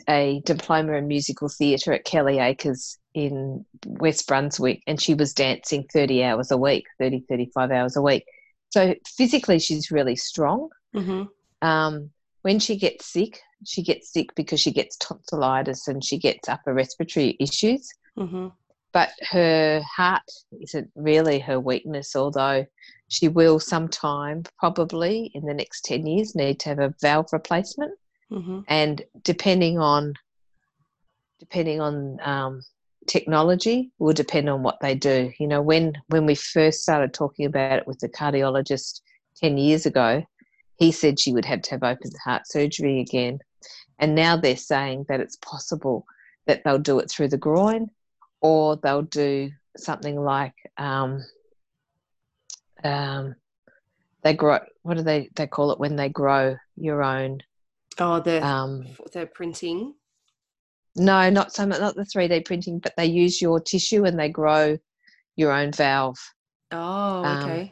[0.08, 4.82] a diploma in musical theatre at Kelly Acres in West Brunswick.
[4.86, 8.24] And she was dancing 30 hours a week, 30, 35 hours a week.
[8.70, 10.68] So physically, she's really strong.
[10.94, 11.24] Mm-hmm.
[11.66, 12.10] Um,
[12.42, 16.72] when she gets sick, she gets sick because she gets tonsillitis and she gets upper
[16.72, 17.88] respiratory issues.
[18.18, 18.48] Mm-hmm.
[18.92, 20.22] But her heart
[20.60, 22.66] isn't really her weakness, although
[23.08, 27.92] she will sometime, probably in the next 10 years, need to have a valve replacement.
[28.32, 28.60] Mm-hmm.
[28.68, 30.14] And depending on
[31.40, 32.62] depending on um,
[33.10, 35.32] technology will depend on what they do.
[35.38, 39.00] You know, when when we first started talking about it with the cardiologist
[39.38, 40.24] 10 years ago,
[40.76, 43.40] he said she would have to have open heart surgery again.
[43.98, 46.06] And now they're saying that it's possible
[46.46, 47.90] that they'll do it through the groin
[48.40, 51.20] or they'll do something like um,
[52.84, 53.34] um,
[54.22, 57.40] they grow what do they they call it when they grow your own
[57.98, 59.94] oh the um, they're printing
[60.96, 64.28] no not so much not the 3d printing but they use your tissue and they
[64.28, 64.76] grow
[65.36, 66.18] your own valve
[66.72, 67.70] oh um, okay um,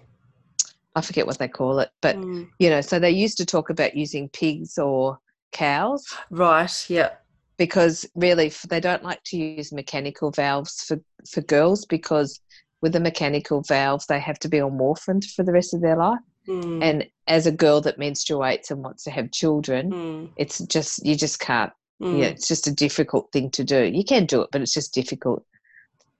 [0.98, 2.48] I forget what they call it, but mm.
[2.59, 5.18] you know, so they used to talk about using pigs or
[5.52, 6.04] cows.
[6.31, 6.90] Right.
[6.90, 7.11] Yeah.
[7.57, 11.00] Because really, they don't like to use mechanical valves for
[11.31, 12.40] for girls because
[12.83, 15.96] with the mechanical valves, they have to be on morphine for the rest of their
[15.96, 16.20] life.
[16.48, 16.83] Mm.
[16.83, 20.31] And as a girl that menstruates and wants to have children, Mm.
[20.37, 21.72] it's just you just can't.
[22.02, 22.20] Mm.
[22.20, 23.84] Yeah, it's just a difficult thing to do.
[23.84, 25.44] You can do it, but it's just difficult.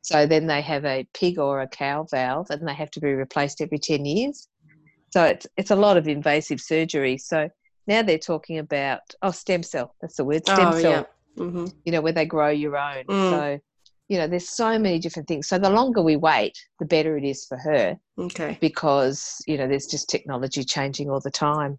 [0.03, 3.13] So then they have a pig or a cow valve, and they have to be
[3.13, 4.49] replaced every ten years.
[5.11, 7.19] So it's it's a lot of invasive surgery.
[7.19, 7.49] So
[7.87, 9.95] now they're talking about oh stem cell.
[10.01, 11.45] That's the word stem oh, cell yeah.
[11.45, 13.05] hmm you know, where they grow your own.
[13.05, 13.31] Mm.
[13.31, 13.61] So,
[14.09, 15.49] you know, there's so many different things.
[15.49, 18.59] So the longer we wait, the better it is for her Okay.
[18.61, 21.79] because, you know, there's just technology changing all the time.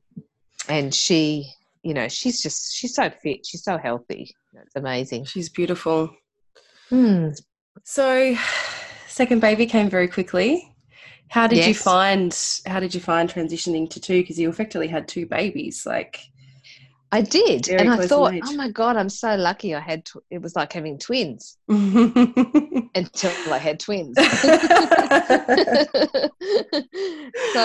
[0.68, 1.52] And she,
[1.84, 3.46] you know, she's just, she's so fit.
[3.46, 4.36] She's so healthy.
[4.54, 5.26] It's amazing.
[5.26, 6.12] She's beautiful.
[6.90, 7.30] Hmm.
[7.84, 8.36] So,
[9.08, 10.74] second baby came very quickly.
[11.30, 12.36] How did you find?
[12.66, 14.22] How did you find transitioning to two?
[14.22, 15.86] Because you effectively had two babies.
[15.86, 16.20] Like,
[17.12, 17.66] I did.
[17.66, 20.56] Very and I thought, oh my God, I'm so lucky I had, tw- it was
[20.56, 22.94] like having twins until
[23.52, 24.16] I had twins.
[24.18, 24.26] so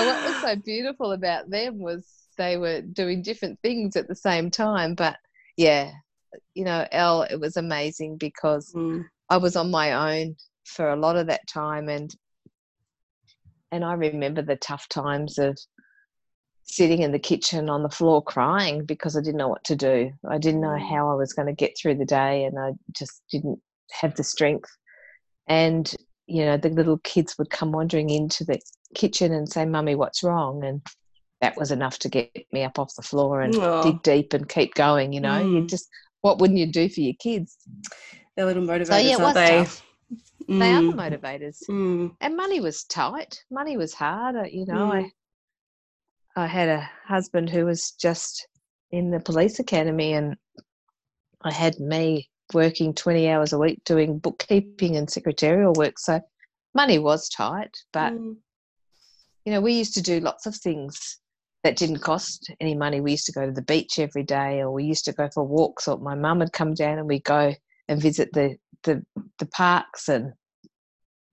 [0.06, 4.50] what was so beautiful about them was they were doing different things at the same
[4.50, 5.16] time but
[5.56, 5.90] yeah
[6.54, 9.04] you know elle it was amazing because Mm.
[9.30, 12.14] i was on my own for a lot of that time and
[13.72, 15.56] and i remember the tough times of
[16.66, 20.10] sitting in the kitchen on the floor crying because i didn't know what to do
[20.28, 20.88] i didn't know Mm.
[20.88, 23.60] how i was going to get through the day and i just didn't
[23.92, 24.70] have the strength
[25.46, 25.94] and
[26.26, 28.58] you know the little kids would come wandering into the
[28.94, 30.80] kitchen and say mummy what's wrong and
[31.44, 33.82] that was enough to get me up off the floor and Aw.
[33.82, 35.68] dig deep and keep going you know you Mm.
[35.68, 35.88] just
[36.22, 37.58] what wouldn't you do for your kids
[38.34, 39.58] They're little motivators, so yeah aren't they?
[39.58, 39.82] tough
[40.48, 41.20] they are the Mm.
[41.20, 42.16] motivators Mm.
[42.22, 45.10] and money was tight money was hard uh, you know Mm.
[46.36, 48.48] i i had a husband who was just
[48.90, 50.36] in the police academy and
[51.42, 56.20] i had me working 20 hours a week doing bookkeeping and secretarial work so
[56.74, 58.36] money was tight but Mm.
[59.46, 61.18] you know, we used to do lots of things
[61.64, 63.00] that didn't cost any money.
[63.00, 65.42] We used to go to the beach every day, or we used to go for
[65.42, 65.88] walks.
[65.88, 67.52] Or my mum would come down and we'd go
[67.88, 69.02] and visit the the,
[69.38, 70.34] the parks, and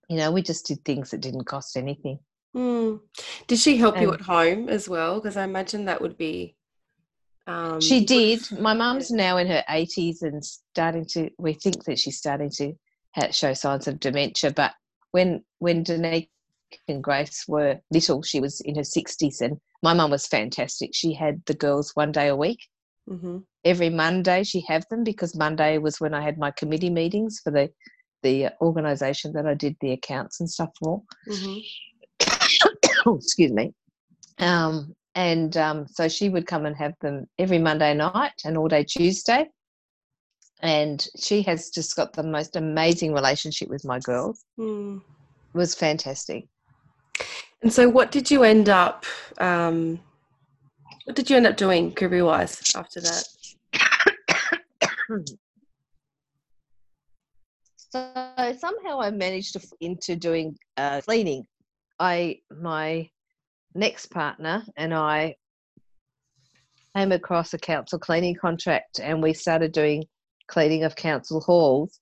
[0.10, 2.18] you know, we just did things that didn't cost anything.
[2.56, 3.02] Mm.
[3.48, 5.20] Did she help you at home as well?
[5.20, 6.56] Because I imagine that would be.
[7.46, 8.40] Um, she did.
[8.58, 11.30] My mum's now in her eighties and starting to.
[11.38, 12.74] We think that she's starting to
[13.32, 14.52] show signs of dementia.
[14.52, 14.72] But
[15.12, 16.30] when when Danique
[16.88, 20.92] and Grace were little, she was in her sixties, and my mum was fantastic.
[20.94, 22.60] She had the girls one day a week.
[23.10, 23.44] Mhm.
[23.66, 27.52] every Monday she have them because Monday was when I had my committee meetings for
[27.52, 27.70] the
[28.24, 31.02] the organisation that I did the accounts and stuff for.
[31.28, 31.64] Mhm.
[33.06, 33.74] oh, excuse me.
[34.38, 38.68] Um, and um, so she would come and have them every Monday night and all
[38.68, 39.50] day Tuesday.
[40.62, 44.46] And she has just got the most amazing relationship with my girls.
[44.60, 45.02] Mm.
[45.02, 46.48] It was fantastic.
[47.62, 49.06] And so, what did you end up?
[49.38, 50.00] Um,
[51.06, 53.24] what did you end up doing career wise after that?
[57.92, 61.46] So somehow I managed to into doing uh, cleaning.
[62.00, 63.10] I my
[63.76, 65.36] next partner and I
[66.96, 70.06] came across a council cleaning contract, and we started doing
[70.48, 72.00] cleaning of council halls.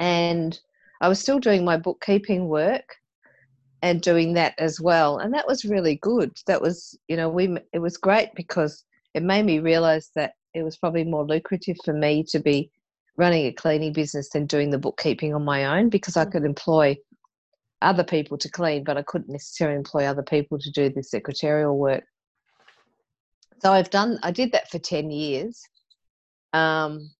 [0.00, 0.58] And
[1.00, 2.96] I was still doing my bookkeeping work
[3.82, 6.36] and doing that as well, and that was really good.
[6.46, 8.84] That was, you know, we it was great because
[9.14, 12.70] it made me realize that it was probably more lucrative for me to be
[13.16, 16.32] running a cleaning business than doing the bookkeeping on my own because I Mm.
[16.32, 16.96] could employ
[17.82, 21.76] other people to clean, but I couldn't necessarily employ other people to do the secretarial
[21.78, 22.04] work.
[23.60, 25.62] So I've done, I did that for 10 years.
[26.52, 27.10] Um,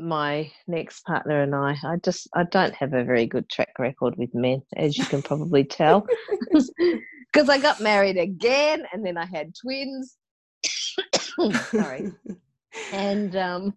[0.00, 4.14] my next partner and I, I just, I don't have a very good track record
[4.16, 6.06] with men, as you can probably tell,
[6.52, 10.16] because I got married again and then I had twins.
[11.72, 12.12] Sorry
[12.92, 13.74] and um,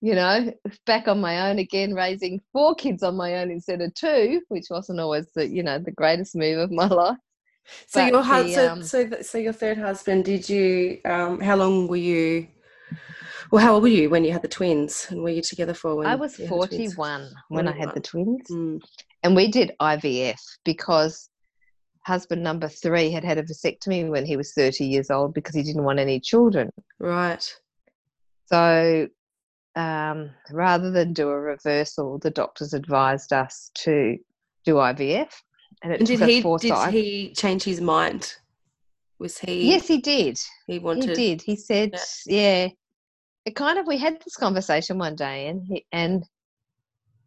[0.00, 0.52] you know,
[0.84, 4.66] back on my own again, raising four kids on my own instead of two, which
[4.70, 7.18] wasn't always the you know the greatest move of my life.
[7.88, 10.24] So But your hus- the, so, um, so so your third husband.
[10.24, 11.00] Did you?
[11.04, 12.48] Um, how long were you?
[13.50, 15.06] Well, how old were you when you had the twins?
[15.10, 16.94] And were you together for when I was you had the twins?
[16.94, 18.80] forty-one when I had the twins, Mm.
[19.22, 21.28] and we did IVF because
[22.04, 25.62] husband number three had had a vasectomy when he was thirty years old because he
[25.62, 26.70] didn't want any children.
[26.98, 27.44] Right.
[28.46, 29.08] So
[29.74, 34.16] um, rather than do a reversal, the doctors advised us to
[34.64, 35.30] do IVF,
[35.82, 36.40] and it And did he?
[36.40, 38.34] Did he change his mind?
[39.18, 39.70] Was he?
[39.70, 40.38] Yes, he did.
[40.66, 41.16] He wanted.
[41.16, 41.42] He did.
[41.42, 41.90] He said,
[42.26, 42.62] Yeah.
[42.64, 42.68] yeah.
[43.46, 46.24] It kind of we had this conversation one day and he and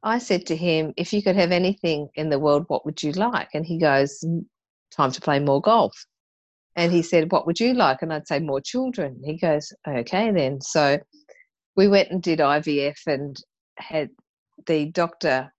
[0.03, 3.11] I said to him, if you could have anything in the world, what would you
[3.13, 3.49] like?
[3.53, 4.45] And he goes, "Mm,
[4.91, 5.93] time to play more golf.
[6.75, 8.01] And he said, what would you like?
[8.01, 9.19] And I'd say, more children.
[9.23, 10.61] He goes, okay, then.
[10.61, 10.99] So
[11.75, 13.35] we went and did IVF and
[13.77, 14.09] had
[14.67, 15.53] the doctor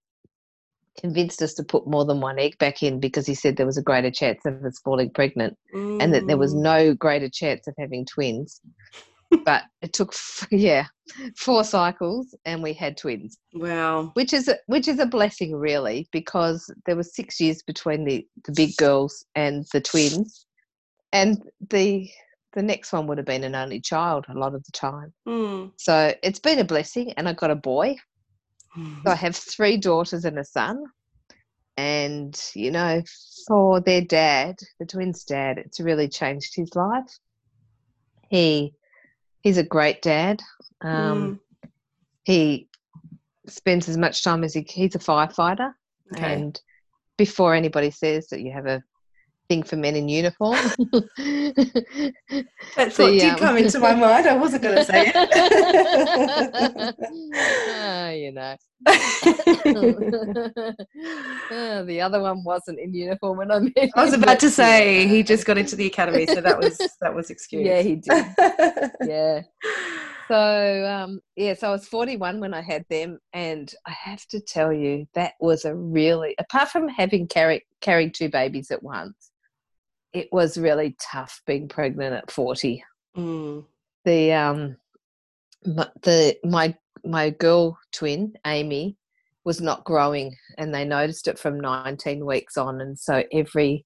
[0.98, 3.78] convinced us to put more than one egg back in because he said there was
[3.78, 6.62] a greater chance of us falling pregnant and that there was Mm.
[6.62, 8.60] no greater chance of having twins.
[9.44, 10.14] But it took,
[10.50, 10.86] yeah,
[11.36, 13.38] four cycles and we had twins.
[13.54, 14.10] Wow.
[14.14, 18.26] which is a, which is a blessing really because there was six years between the
[18.44, 20.46] the big girls and the twins.
[21.12, 22.08] And the
[22.52, 25.12] the next one would have been an only child a lot of the time.
[25.26, 25.72] Mm.
[25.76, 27.96] so it's been a blessing and i got a boy.
[28.76, 30.84] So i have three daughters and a son.
[31.76, 33.02] And you know
[33.46, 37.18] for their dad the twins dad it's really changed his life.
[38.28, 38.74] He
[39.42, 40.42] he's a great dad.
[40.82, 41.40] Um,
[42.24, 42.68] he
[43.46, 45.72] spends as much time as he he's a firefighter.
[46.12, 46.34] Okay.
[46.34, 46.60] and
[47.16, 48.82] before anybody says that you have a
[49.50, 50.54] thing for men in uniform
[52.76, 54.28] That thought the, did um, come into my mind.
[54.28, 56.94] I wasn't going to say it.
[57.68, 58.56] Ah, you know
[61.84, 65.06] the other one wasn't in uniform when i met I was him, about to say
[65.06, 67.66] he just got into the academy, so that was that was excused.
[67.66, 68.24] yeah he did
[69.06, 69.42] yeah
[70.28, 74.40] so um yeah so i was 41 when i had them and i have to
[74.40, 79.29] tell you that was a really apart from having carry, carrying two babies at once
[80.12, 82.82] it was really tough being pregnant at 40
[83.16, 83.64] Mm.
[84.04, 84.76] the um
[85.66, 88.96] my, the my my girl twin amy
[89.44, 93.84] was not growing and they noticed it from 19 weeks on and so every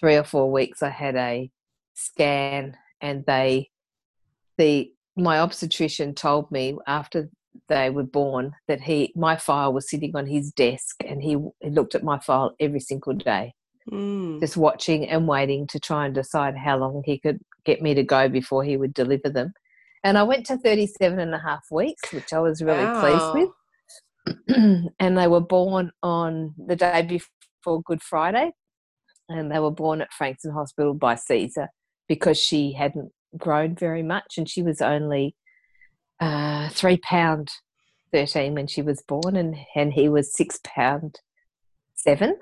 [0.00, 1.50] three or four weeks i had a
[1.92, 3.68] scan and they
[4.56, 7.28] the my obstetrician told me after
[7.68, 11.70] they were born that he my file was sitting on his desk and he, he
[11.70, 13.54] looked at my file every single day
[13.90, 14.40] Mm.
[14.40, 18.02] just watching and waiting to try and decide how long he could get me to
[18.02, 19.52] go before he would deliver them.
[20.02, 24.86] And I went to 37 and a half weeks, which I was really pleased with.
[24.98, 28.52] and they were born on the day before Good Friday.
[29.28, 31.68] And they were born at Frankston Hospital by Caesar
[32.08, 35.34] because she hadn't grown very much and she was only
[36.20, 37.48] uh, three pound
[38.12, 41.20] 13 when she was born and, and he was six pound
[41.94, 42.36] seven.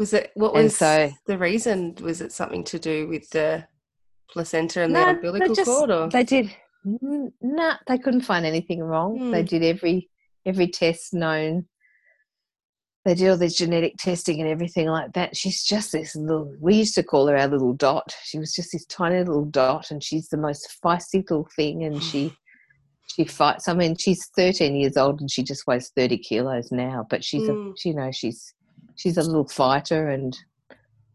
[0.00, 1.94] Was it what was so- the reason?
[2.00, 3.66] Was it something to do with the
[4.30, 6.56] placenta and No, the they umbilical just- cord, or They did.
[6.84, 9.30] No, nah, they couldn't find anything wrong.
[9.30, 9.46] They Hmm.
[9.46, 10.08] did every
[10.46, 11.66] every test known.
[13.04, 15.36] They did all this genetic testing and everything like that.
[15.36, 16.54] She's just this little.
[16.58, 18.14] We used to call her our little dot.
[18.24, 21.84] She was just this tiny little dot, and she's the most feisty little thing.
[21.84, 22.32] And she
[23.08, 23.68] she fights.
[23.68, 27.06] I mean, she's thirteen years old, and she just weighs thirty kilos now.
[27.10, 27.72] But she's Hmm.
[27.72, 28.54] a, you know, she's
[29.00, 30.36] she's a little fighter, and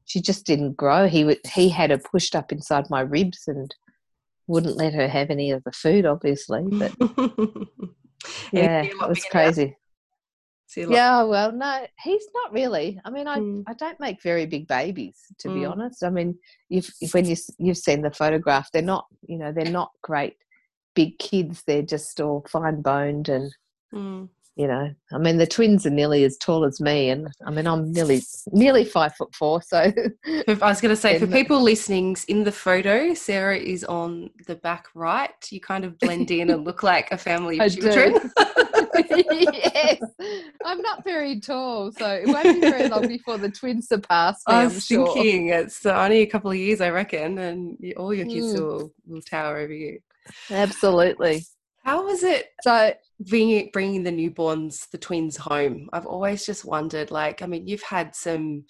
[0.05, 1.07] she just didn't grow.
[1.07, 3.73] He he had her pushed up inside my ribs and
[4.47, 6.63] wouldn't let her have any of the food, obviously.
[6.71, 6.93] But
[8.51, 9.75] yeah, it was crazy.
[10.67, 12.99] Is he a lot- Yeah, well, no, he's not really.
[13.05, 13.63] I mean, I, Mm.
[13.67, 15.71] I don't make very big babies, to be Mm.
[15.71, 16.03] honest.
[16.03, 16.38] I mean,
[16.69, 20.36] you've when you you've seen the photograph, they're not, you know, they're not great
[20.95, 21.61] big kids.
[21.67, 23.51] They're just all fine boned and
[23.93, 24.29] Mm.
[24.56, 24.93] You know.
[25.12, 28.22] I mean, the twins are nearly as tall as me, and I mean, I'm nearly
[28.51, 29.62] nearly five foot four.
[29.62, 29.91] So
[30.26, 34.30] If- I was going to say, for people listening, in the photo, Sarah is on
[34.47, 35.32] the back right.
[35.49, 38.16] You kind of blend in and look like a family of children.
[39.10, 40.01] yes,
[40.64, 44.53] I'm not very tall, so it won't be very long before the twins surpass me.
[44.56, 45.06] I I'm was sure.
[45.08, 48.60] thinking it's only a couple of years, I reckon, and all your kids Mm.
[48.60, 49.99] will, will tower over you.
[50.49, 51.45] Absolutely.
[51.84, 55.89] How was it So bringing bringing the newborns, the twins, home?
[55.93, 57.11] I've always just wondered.
[57.11, 58.66] Like, I mean, you've had some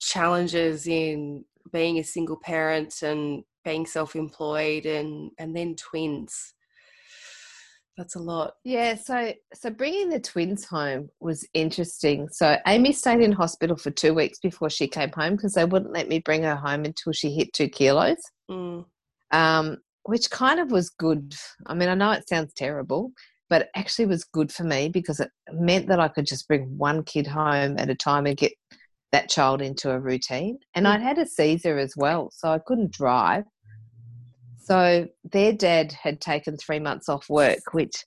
[0.00, 6.54] challenges in being a single parent and being self-employed, and and then twins.
[7.96, 8.54] That's a lot.
[8.62, 12.28] Yeah, so so bringing the twins home was interesting.
[12.30, 15.94] So Amy stayed in hospital for two weeks before she came home because they wouldn't
[15.94, 18.18] let me bring her home until she hit two kilos,
[18.50, 18.84] Mm.
[19.30, 21.34] um, which kind of was good.
[21.66, 23.12] I mean, I know it sounds terrible,
[23.48, 26.76] but it actually was good for me because it meant that I could just bring
[26.78, 28.52] one kid home at a time and get
[29.12, 30.58] that child into a routine.
[30.74, 30.90] And Mm.
[30.90, 33.44] I'd had a Caesar as well, so I couldn't drive.
[34.58, 38.04] So their dad had taken three months off work, which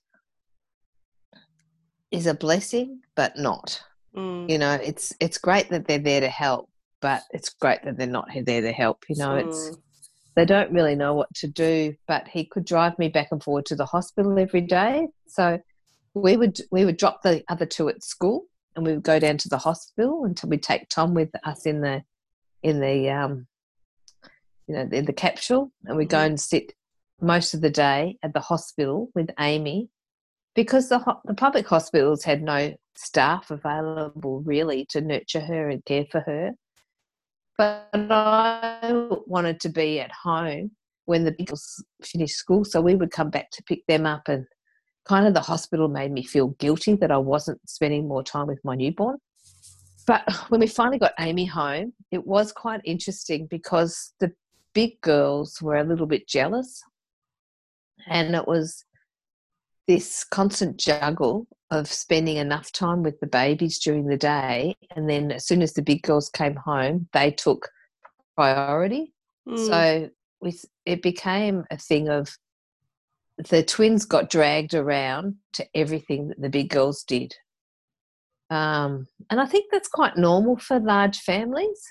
[2.10, 3.82] is a blessing, but not.
[4.14, 4.50] Mm.
[4.50, 6.68] You know, it's it's great that they're there to help,
[7.00, 9.04] but it's great that they're not there to help.
[9.08, 9.82] You know, it's Mm.
[10.40, 11.94] They don't really know what to do.
[12.08, 15.08] But he could drive me back and forward to the hospital every day.
[15.28, 15.58] So
[16.14, 19.36] we would we would drop the other two at school and we would go down
[19.36, 22.02] to the hospital until we take Tom with us in the
[22.62, 23.46] in the um
[24.66, 26.26] you know in the capsule and we go Mhm.
[26.26, 26.72] and sit
[27.20, 29.90] most of the day at the hospital with Amy
[30.54, 35.84] because the ho- the public hospitals had no staff available really to nurture her and
[35.84, 36.52] care for her
[37.60, 40.70] but I wanted to be at home
[41.04, 44.22] when the big girls finished school so we would come back to pick them up
[44.28, 44.46] and
[45.04, 48.60] kind of the hospital made me feel guilty that I wasn't spending more time with
[48.64, 49.18] my newborn.
[50.06, 54.32] But when we finally got Amy home, it was quite interesting because the
[54.72, 56.82] big girls were a little bit jealous.
[58.06, 58.86] And it was
[59.90, 64.76] this constant juggle of spending enough time with the babies during the day.
[64.94, 67.68] And then as soon as the big girls came home, they took
[68.36, 69.12] priority.
[69.48, 69.66] Mm.
[69.66, 70.10] So
[70.86, 72.28] it became a thing of
[73.48, 77.34] the twins got dragged around to everything that the big girls did.
[78.48, 81.82] Um, and I think that's quite normal for large families.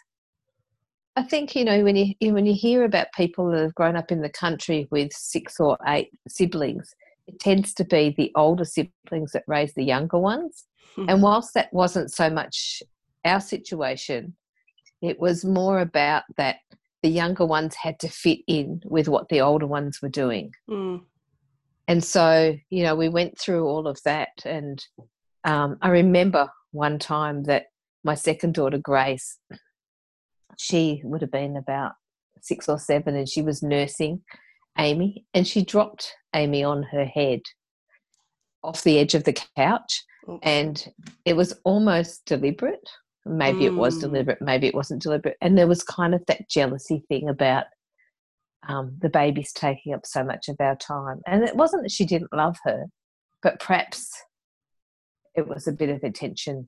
[1.17, 4.09] I think you know when you when you hear about people that have grown up
[4.09, 6.95] in the country with six or eight siblings,
[7.29, 10.65] it tends to be the older siblings that raise the younger ones.
[11.07, 12.83] And whilst that wasn't so much
[13.23, 14.35] our situation,
[15.01, 16.57] it was more about that
[17.03, 20.51] the younger ones had to fit in with what the older ones were doing.
[20.69, 21.03] Mm.
[21.87, 24.29] And so, you know, we went through all of that.
[24.43, 24.83] And
[25.45, 27.67] um, I remember one time that
[28.03, 29.37] my second daughter, Grace,
[30.57, 31.93] she would have been about
[32.41, 34.21] six or seven, and she was nursing
[34.79, 37.41] Amy, and she dropped Amy on her head
[38.63, 40.03] off the edge of the couch.
[40.29, 40.39] Oops.
[40.43, 40.93] And
[41.25, 42.87] it was almost deliberate.
[43.25, 44.01] Maybe it was Mm.
[44.01, 45.37] deliberate, maybe it wasn't deliberate.
[45.41, 47.65] And there was kind of that jealousy thing about
[48.67, 51.21] um, the baby's taking up so much of our time.
[51.25, 52.87] And it wasn't that she didn't love her,
[53.41, 54.11] but perhaps
[55.35, 56.67] it was a bit of attention.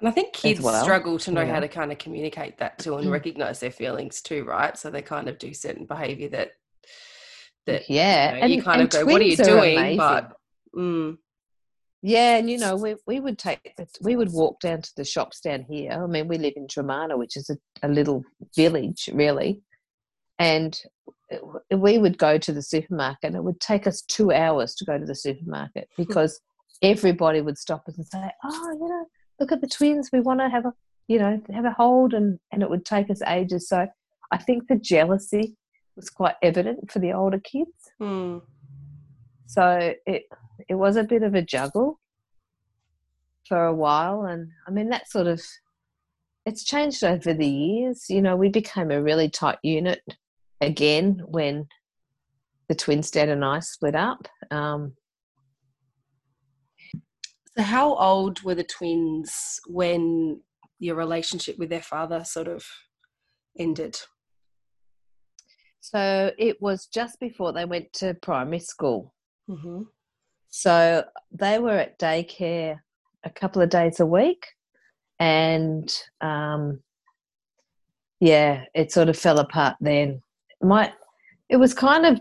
[0.00, 1.54] And I think kids well, struggle to know yeah.
[1.54, 4.76] how to kind of communicate that to and recognize their feelings too, right?
[4.76, 6.50] So they kind of do certain behavior that
[7.66, 9.96] that yeah, you, know, you kind of go, "What are you doing?" amazing.
[9.96, 10.32] But
[10.76, 11.18] mm,
[12.02, 15.40] Yeah, and you know, we we would take we would walk down to the shops
[15.40, 15.92] down here.
[15.92, 18.22] I mean, we live in Dromana, which is a, a little
[18.54, 19.62] village, really,
[20.38, 20.80] and
[21.70, 23.28] we would go to the supermarket.
[23.28, 26.40] and It would take us two hours to go to the supermarket because
[26.82, 29.06] everybody would stop us and say, "Oh, you know,
[29.40, 30.10] look at the twins.
[30.12, 30.72] We want to have a,
[31.08, 33.68] you know, have a hold," and and it would take us ages.
[33.68, 33.88] So,
[34.30, 35.56] I think the jealousy
[35.96, 37.90] was quite evident for the older kids.
[38.00, 38.42] mm,
[39.46, 40.24] So it
[40.68, 42.00] it was a bit of a juggle
[43.48, 45.42] for a while, and I mean that sort of
[46.44, 48.04] it's changed over the years.
[48.08, 50.00] You know, we became a really tight unit
[50.60, 51.66] again when
[52.68, 54.28] the twins dad and I split up.
[54.50, 54.94] Um,
[57.56, 60.40] so how old were the twins when
[60.78, 62.64] your relationship with their father sort of
[63.58, 63.98] ended?
[65.90, 69.14] So it was just before they went to primary school.
[69.48, 69.82] Mm-hmm.
[70.48, 72.80] So they were at daycare
[73.22, 74.46] a couple of days a week,
[75.20, 76.80] and um,
[78.18, 80.22] yeah, it sort of fell apart then.
[80.60, 80.92] My,
[81.48, 82.20] it was kind of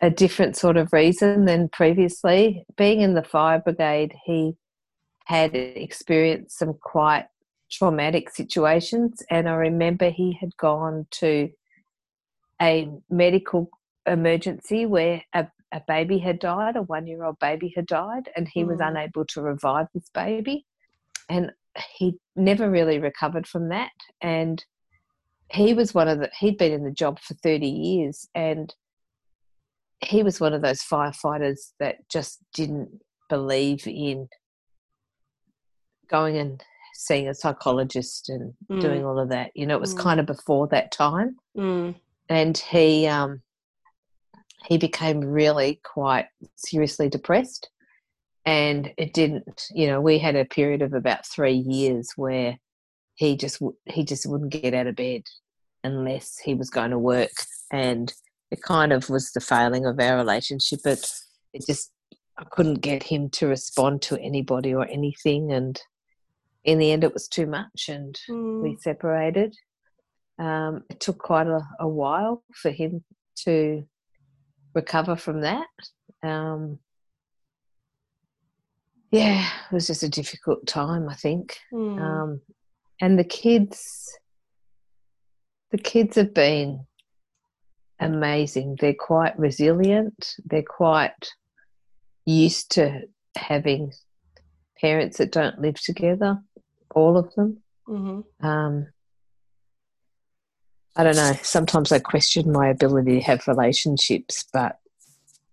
[0.00, 2.64] a different sort of reason than previously.
[2.78, 4.56] Being in the fire brigade, he
[5.26, 7.26] had experienced some quite
[7.70, 11.50] traumatic situations, and I remember he had gone to
[12.64, 13.70] a medical
[14.06, 18.48] emergency where a, a baby had died, a one year old baby had died, and
[18.48, 18.88] he was Mm.
[18.88, 20.64] unable to revive this baby.
[21.28, 21.52] And
[21.96, 23.92] he never really recovered from that.
[24.20, 24.64] And
[25.50, 28.74] he was one of the, he'd been in the job for 30 years, and
[30.00, 32.90] he was one of those firefighters that just didn't
[33.28, 34.28] believe in
[36.08, 36.62] going and
[36.94, 38.80] seeing a psychologist and Mm.
[38.80, 39.50] doing all of that.
[39.54, 39.98] You know, it was Mm.
[39.98, 41.94] kind of before that time Mm,
[42.28, 43.42] and he um,
[44.66, 47.68] he became really quite seriously depressed.
[48.46, 52.58] And it didn't you know we had a period of about three years where
[53.14, 55.22] he just he just wouldn't get out of bed
[55.82, 57.32] unless he was going to work.
[57.72, 58.12] And
[58.50, 61.10] it kind of was the failing of our relationship but
[61.52, 61.90] it just
[62.38, 65.52] i couldn't get him to respond to anybody or anything.
[65.52, 65.80] And
[66.64, 69.54] in the end it was too much and mm, we separated.
[70.38, 73.04] Um, it took quite a, a while for him
[73.44, 73.84] to
[74.74, 75.66] recover from that.
[76.22, 76.78] Um,
[79.10, 81.58] yeah, it was just a difficult time, I think.
[81.72, 82.00] mm.
[82.00, 82.40] Um,
[83.00, 84.16] and the kids,
[85.70, 86.86] the kids have been
[88.00, 88.76] amazing.
[88.80, 90.34] They're quite resilient.
[90.44, 91.30] They're quite
[92.26, 93.02] used to
[93.36, 93.92] having
[94.80, 96.38] parents that don't live together,
[96.94, 97.62] all of them.
[97.88, 98.46] Mm-hmm.
[98.46, 98.86] Um,
[100.96, 101.32] I don't know.
[101.42, 104.78] Sometimes I question my ability to have relationships, but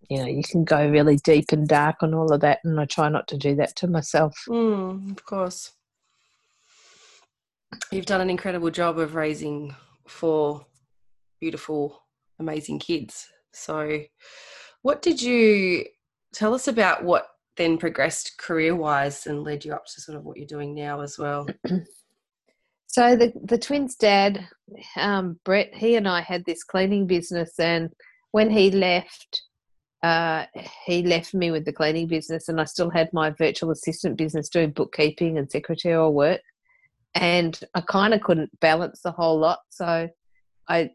[0.10, 2.86] you know, you can go really deep and dark on all of that, and I
[2.86, 4.38] try not to do that to myself.
[4.48, 5.72] Mm, of course.
[7.92, 9.74] You've done an incredible job of raising
[10.08, 10.66] four
[11.40, 12.04] beautiful,
[12.40, 13.28] amazing kids.
[13.54, 14.02] So,
[14.82, 15.86] what did you
[16.34, 20.26] tell us about what then progressed career wise and led you up to sort of
[20.26, 21.48] what you're doing now as well?
[22.92, 24.50] So the the twins' dad,
[24.98, 27.90] um, Brett, he and I had this cleaning business, and
[28.32, 29.44] when he left,
[30.04, 30.46] uh,
[30.86, 34.50] he left me with the cleaning business, and I still had my virtual assistant business
[34.50, 36.42] doing bookkeeping and secretarial work,
[37.16, 40.10] and I kind of couldn't balance the whole lot, so
[40.68, 40.90] I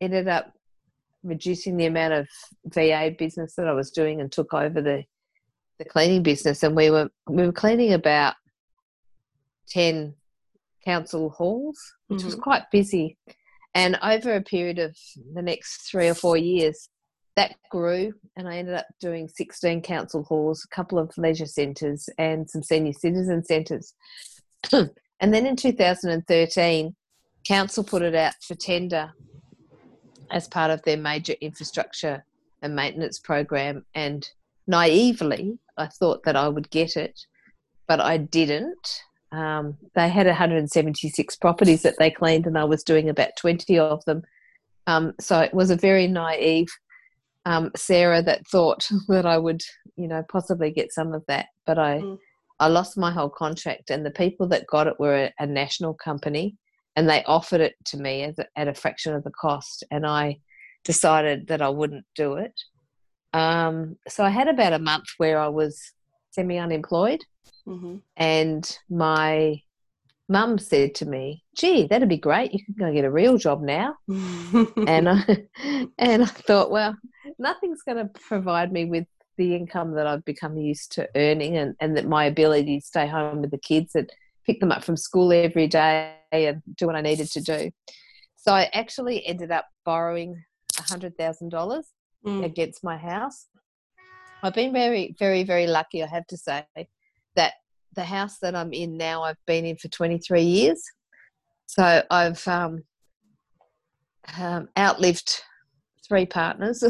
[0.00, 0.52] ended up
[1.22, 2.28] reducing the amount of
[2.64, 5.04] VA business that I was doing and took over the
[5.78, 8.34] the cleaning business, and we were we were cleaning about
[9.68, 10.14] ten
[10.88, 12.40] council halls, which was Mhm.
[12.48, 13.18] quite busy.
[13.74, 14.96] And over a period of
[15.34, 16.88] the next three or four years,
[17.36, 22.08] that grew, and I ended up doing 16 council halls, a couple of leisure centres,
[22.18, 23.94] and some senior citizen centres.
[24.72, 26.96] and then in 2013,
[27.46, 29.12] council put it out for tender
[30.30, 32.24] as part of their major infrastructure
[32.62, 33.84] and maintenance program.
[33.94, 34.28] And
[34.66, 37.26] naively, I thought that I would get it,
[37.86, 39.02] but I didn't.
[39.30, 44.04] Um, they had 176 properties that they cleaned, and I was doing about 20 of
[44.04, 44.22] them.
[44.86, 46.68] Um, so it was a very naive
[47.44, 49.62] um, Sarah that thought that I would,
[49.96, 51.46] you know, possibly get some of that.
[51.66, 52.18] But I, Mm.
[52.60, 55.94] I lost my whole contract, and the people that got it were a, a national
[55.94, 56.56] company,
[56.96, 60.04] and they offered it to me as a, at a fraction of the cost, and
[60.06, 60.40] I
[60.84, 62.54] decided that I wouldn't do it.
[63.32, 65.92] Um, so I had about a month where I was
[66.38, 67.20] semi-unemployed
[67.66, 67.96] Mm-hmm.
[68.16, 69.60] and my
[70.28, 72.52] mum said to me, "Gee, that'd be great.
[72.54, 75.18] You can go get a real job now." and I
[75.98, 76.96] and I thought, well,
[77.38, 81.74] nothing's going to provide me with the income that I've become used to earning, and
[81.80, 84.08] and that my ability to stay home with the kids and
[84.46, 87.70] pick them up from school every day and do what I needed to do.
[88.36, 90.42] So I actually ended up borrowing
[90.78, 91.86] a hundred thousand dollars
[92.26, 92.44] Mm.
[92.44, 93.46] against my house.
[94.42, 96.64] I've been very, very, very lucky, I have to say,
[97.34, 97.54] that
[97.94, 100.82] the house that I'm in now, I've been in for 23 years.
[101.66, 102.84] So I've um,
[104.38, 105.42] um, outlived
[106.06, 106.84] three partners,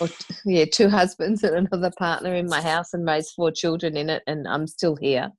[0.00, 0.08] or
[0.44, 4.22] yeah, two husbands and another partner in my house, and raised four children in it,
[4.26, 5.30] and I'm still here,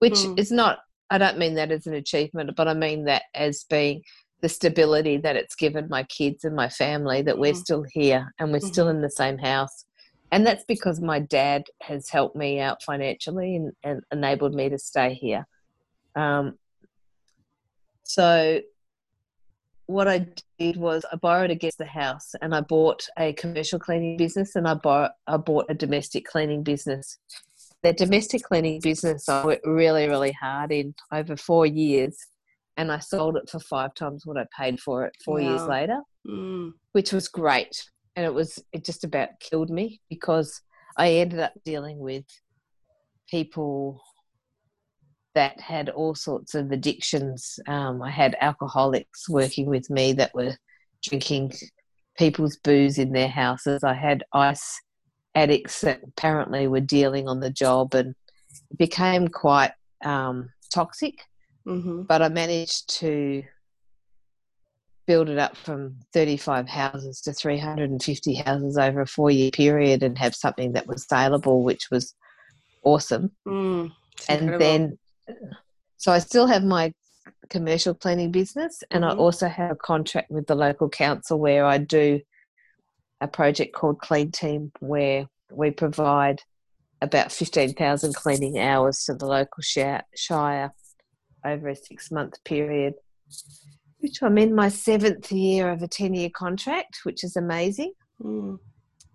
[0.00, 0.38] which Mm.
[0.38, 0.78] is not.
[1.10, 4.02] I don't mean that as an achievement, but I mean that as being
[4.42, 7.56] the stability that it's given my kids and my family that we're Mhm.
[7.56, 9.84] still here and we're still in the same house.
[10.30, 14.78] And that's because my dad has helped me out financially and, and enabled me to
[14.78, 15.46] stay here.
[16.14, 16.58] Um,
[18.02, 18.60] so,
[19.86, 20.26] what I
[20.58, 24.68] did was I borrowed against the house and I bought a commercial cleaning business and
[24.68, 27.18] I, bought I bought a domestic cleaning business.
[27.82, 32.18] The domestic cleaning business I worked really, really hard in over four years
[32.76, 36.00] and I sold it for five times what I paid for it four years later,
[36.26, 36.72] Mm.
[36.92, 37.88] which was great.
[38.18, 40.60] And it was it just about killed me because
[40.96, 42.24] I ended up dealing with
[43.30, 44.02] people
[45.36, 47.60] that had all sorts of addictions.
[47.68, 50.56] Um, I had alcoholics working with me that were
[51.00, 51.52] drinking
[52.18, 53.84] people's booze in their houses.
[53.84, 54.80] I had ice
[55.36, 58.16] addicts that apparently were dealing on the job and
[58.72, 59.70] it became quite
[60.04, 61.14] um, toxic
[61.68, 62.02] Mm-hmm.
[62.04, 63.42] but I managed to
[65.08, 70.18] build it up from 35 houses to 350 houses over a four year period and
[70.18, 72.14] have something that was saleable, which was
[72.84, 73.32] awesome.
[73.46, 73.90] Mm.
[74.28, 74.58] And incredible.
[74.58, 74.98] then,
[75.96, 76.92] so I still have my
[77.48, 79.18] commercial cleaning business, and I Mhm.
[79.18, 82.20] also have a contract with the local council where I do
[83.22, 86.42] a project called Clean Team, where we provide
[87.00, 90.74] about 15,000 cleaning hours to the local shire, shire
[91.44, 92.94] over a six month period,
[94.00, 97.92] which I'm in my seventh year of a 10 year contract, which is amazing.
[98.22, 98.58] Mm.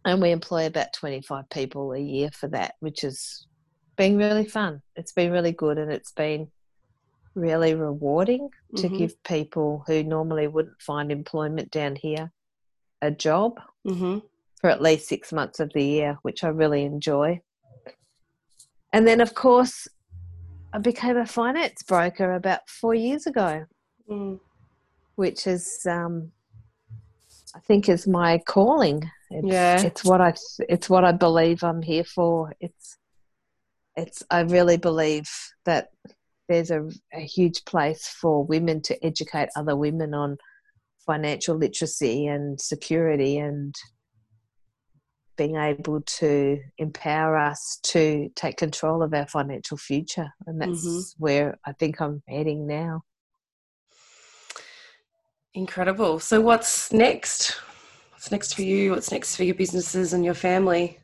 [0.06, 3.46] And we employ about 25 people a year for that, which has
[3.96, 4.82] been really fun.
[4.96, 6.52] It's been really good and it's been
[7.36, 8.98] really rewarding to Mhm.
[8.98, 12.32] give people who normally wouldn't find employment down here
[13.02, 14.20] a job Mm-hmm.
[14.62, 17.42] for at least six months of the year, which I really enjoy.
[18.92, 19.88] And then, of course,
[20.74, 23.66] I became a finance broker about four years ago,
[24.10, 24.40] Mm.
[25.16, 26.32] Which is, um,
[27.56, 29.10] I think, is my calling.
[29.30, 29.82] It's, Yeah.
[29.82, 30.34] it's what I
[30.70, 32.54] it's what I believe I'm here for.
[32.60, 32.98] It's
[33.96, 35.30] it's I really believe
[35.66, 35.90] that
[36.50, 40.38] there's a, a huge place for women to educate other women on
[41.06, 43.76] financial literacy and security and
[45.36, 50.32] being able to empower us to take control of our financial future.
[50.46, 51.24] And that's mm-hmm.
[51.24, 53.02] where I think I'm heading now.
[55.56, 56.20] Incredible.
[56.20, 57.60] So, what's next?
[58.12, 58.92] What's next for you?
[58.92, 61.00] What's next for your businesses and your family?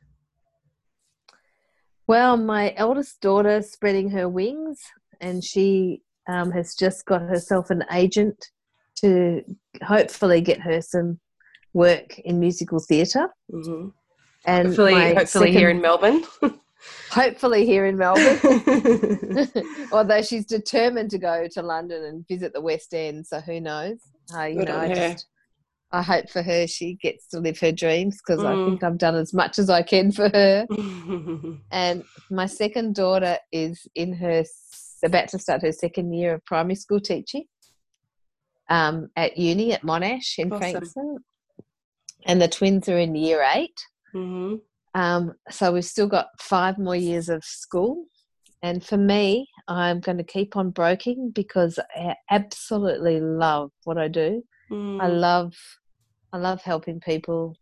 [2.08, 4.82] Well, my eldest daughter spreading her wings,
[5.22, 8.50] and she um, has just got herself an agent
[9.02, 9.44] to
[9.84, 11.20] hopefully get her some
[11.74, 13.90] work in musical theater mm-hmm.
[14.46, 16.24] And hopefully, hopefully second, here in Melbourne.
[17.12, 18.40] hopefully here in Melbourne.
[19.92, 24.00] Although she's determined to go to London and visit the West End, so who knows?
[24.34, 25.28] Uh, you Good know, I just
[25.92, 28.46] I hope for her she gets to live her dreams because mm.
[28.46, 30.68] I think I've done as much as I can for her.
[31.72, 34.44] and my second daughter is in her
[35.04, 37.46] about to start her second year of primary school teaching
[38.70, 40.60] um, at uni at Monash in awesome.
[40.60, 41.18] Frankston.
[42.26, 43.80] And the twins are in year eight.
[44.14, 44.56] Mm-hmm.
[45.00, 48.06] Um, so we've still got five more years of school.
[48.62, 54.08] And for me, I'm going to keep on broking because I absolutely love what I
[54.08, 54.44] do.
[54.72, 55.02] Mm.
[55.02, 55.54] I love,
[56.34, 57.56] I love helping people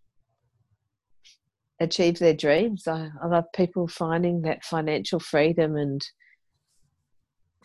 [1.79, 2.87] achieve their dreams.
[2.87, 6.01] I, I love people finding that financial freedom and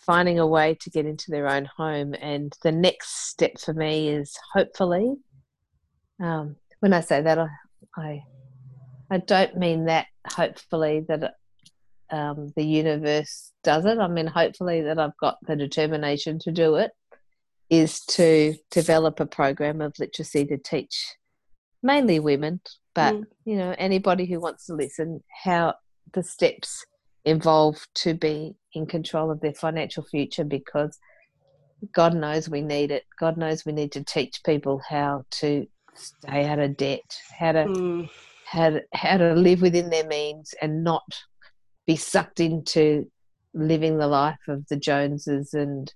[0.00, 2.14] finding a way to get into their own home.
[2.20, 5.14] And the next step for me is hopefully,
[6.20, 7.48] um, when I say that, I,
[7.96, 8.22] I
[9.12, 11.34] I don't mean that hopefully that
[12.12, 13.98] um, the universe does it.
[13.98, 16.92] I mean, hopefully that I've got the determination to do it
[17.70, 21.16] is to develop a program of literacy to teach
[21.82, 22.60] mainly women,
[22.94, 23.24] but mm.
[23.44, 25.74] you know, anybody who wants to listen, how
[26.12, 26.84] the steps
[27.24, 30.98] involved to be in control of their financial future because
[31.92, 33.04] God knows we need it.
[33.18, 37.64] God knows we need to teach people how to stay out of debt, how to
[37.64, 38.10] mm
[38.52, 41.02] how to, how to live within their means and not
[41.86, 43.10] be sucked into
[43.54, 45.92] living the life of the Joneses and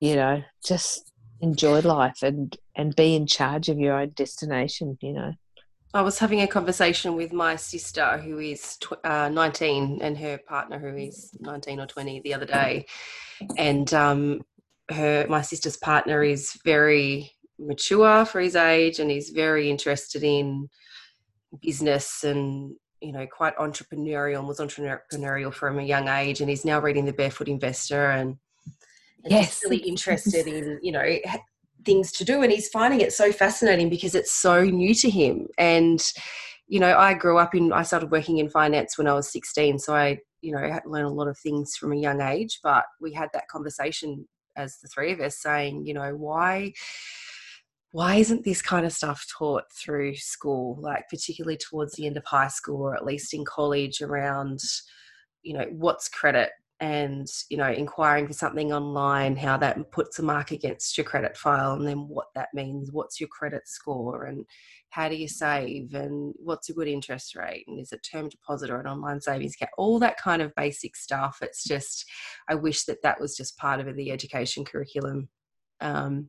[0.00, 5.12] you know just enjoy life and and be in charge of your own destination you
[5.12, 5.32] know.
[5.92, 10.38] I was having a conversation with my sister who is tw- uh, 19 and her
[10.38, 12.86] partner who is 19 or 20 the other day.
[13.58, 14.42] And um,
[14.88, 20.68] her my sister's partner is very mature for his age and he's very interested in
[21.60, 26.64] business and you know quite entrepreneurial and was entrepreneurial from a young age and he's
[26.64, 28.36] now reading the barefoot investor and,
[29.24, 29.60] and yes.
[29.64, 31.18] really interested in you know
[31.84, 35.48] things to do and he's finding it so fascinating because it's so new to him.
[35.56, 36.02] And
[36.70, 39.78] you know i grew up in i started working in finance when i was 16
[39.80, 42.60] so i you know had to learn a lot of things from a young age
[42.62, 44.26] but we had that conversation
[44.56, 46.72] as the three of us saying you know why
[47.92, 52.24] why isn't this kind of stuff taught through school like particularly towards the end of
[52.24, 54.58] high school or at least in college around
[55.42, 60.22] you know what's credit and you know inquiring for something online how that puts a
[60.22, 64.44] mark against your credit file and then what that means what's your credit score and
[64.90, 68.70] how do you save and what's a good interest rate and is it term deposit
[68.70, 69.70] or an online savings account?
[69.78, 71.38] All that kind of basic stuff.
[71.42, 72.04] It's just
[72.48, 75.28] i wish that that was just part of the education curriculum.
[75.80, 76.28] Um,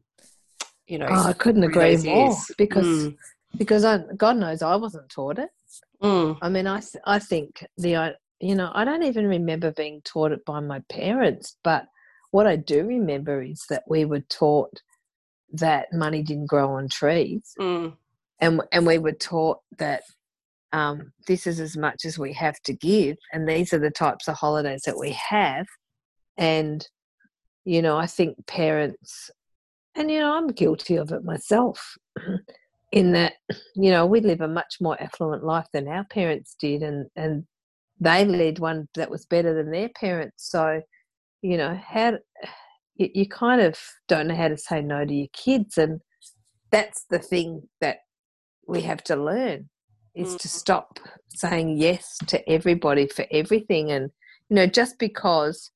[0.92, 3.18] you know oh, i couldn't agree more because mm.
[3.58, 5.50] because I, god knows i wasn't taught it
[6.04, 6.38] mm.
[6.42, 10.44] i mean i i think the you know i don't even remember being taught it
[10.44, 11.86] by my parents but
[12.32, 14.82] what i do remember is that we were taught
[15.54, 17.94] that money didn't grow on trees mm.
[18.42, 20.04] and and we were taught that
[20.74, 24.30] um, this is as much as we have to give and these are the types
[24.30, 25.68] of holidays that we have
[26.38, 26.88] and
[27.66, 29.30] you know i think parents
[29.96, 31.98] and, you know, I'm guilty of it myself
[32.92, 33.34] in that,
[33.76, 36.82] you know, we live a much more affluent life than our parents did.
[36.82, 37.46] And, and
[38.00, 40.50] they led one that was better than their parents.
[40.50, 40.82] So,
[41.42, 42.14] you know, how
[42.96, 45.78] you, you kind of don't know how to say no to your kids.
[45.78, 46.02] And
[46.72, 47.98] that's the thing that
[48.68, 49.70] we have to learn
[50.16, 50.52] is to mm.
[50.52, 53.92] stop saying yes to everybody for everything.
[53.92, 54.12] And,
[54.50, 55.72] you know, just because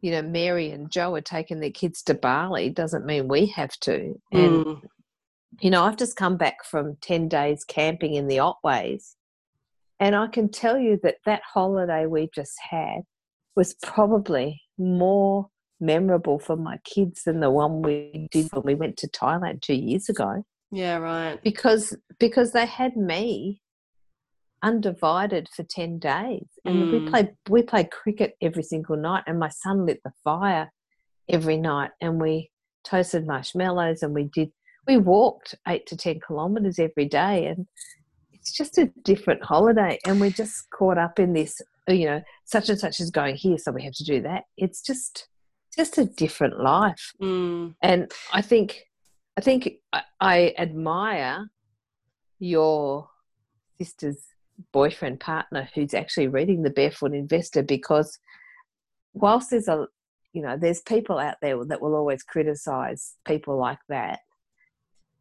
[0.00, 3.76] you know, Mary and Joe are taking their kids to Bali doesn't mean we have
[3.80, 4.14] to.
[4.32, 4.80] And, mm.
[5.60, 9.14] you know, I've just come back from 10 days camping in the Otways.
[10.00, 13.00] And I can tell you that that holiday we just had
[13.56, 15.48] was probably more
[15.80, 19.74] memorable for my kids than the one we did when we went to Thailand two
[19.74, 20.44] years ago.
[20.70, 21.42] Yeah, right.
[21.42, 23.60] Because because they had me
[24.62, 26.92] undivided for 10 days and Mm.
[26.92, 30.72] we played we played cricket every single night and my son lit the fire
[31.28, 32.50] every night and we
[32.84, 34.50] toasted marshmallows and we did
[34.86, 37.66] we walked 8 to 10 kilometers every day and
[38.32, 42.68] it's just a different holiday and we're just caught up in this you know such
[42.68, 45.28] and such is going here so we have to do that it's just
[45.76, 47.74] just a different life Mm.
[47.82, 48.84] and i think
[49.36, 51.48] i think i, I admire
[52.38, 53.08] your
[53.80, 54.22] sister's
[54.72, 58.18] boyfriend partner who's actually reading the barefoot investor because
[59.14, 59.86] whilst there's a
[60.32, 64.20] you know there's people out there that will always criticize people like that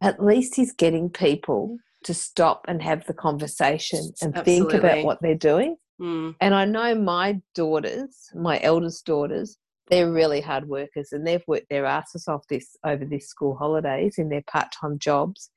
[0.01, 5.19] at least he's getting people to stop and have the conversation and think about what
[5.21, 6.35] they're doing Mm.
[6.39, 9.57] and I know my daughters, my eldest daughters,
[9.88, 14.15] they're really hard workers and they've worked their asses off this over this school holidays
[14.17, 15.49] in their part time jobs.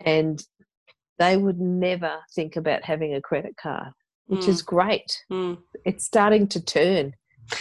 [0.00, 0.42] And
[1.18, 3.92] they would never think about having a credit card,
[4.26, 5.22] which is great.
[5.30, 5.58] Mm.
[5.84, 7.14] It's starting to turn.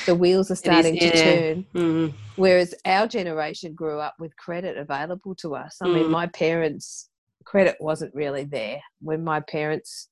[0.06, 1.66] The wheels are is, starting to turn.
[1.76, 2.14] Mm.
[2.38, 5.78] Whereas our generation grew up with credit available to us.
[5.82, 6.12] I mean, Mm.
[6.12, 7.10] my parents'
[7.44, 10.10] credit wasn't really there when my parents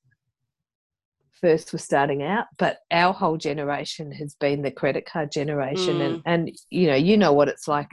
[1.40, 6.02] first were starting out, but our whole generation has been the credit card generation.
[6.02, 7.88] And, and, you know, you know what it's like,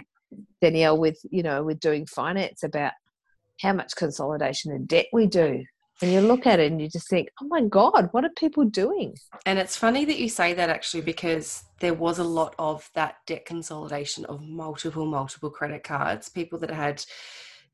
[0.61, 2.91] Danielle, with, you know, with doing finance about
[3.61, 5.63] how much consolidation and debt we do.
[6.01, 8.65] And you look at it and you just think, oh my God, what are people
[8.65, 9.15] doing?
[9.47, 13.15] And it's funny that you say that actually because there was a lot of that
[13.25, 16.29] debt consolidation of multiple, multiple credit cards.
[16.29, 17.03] People that had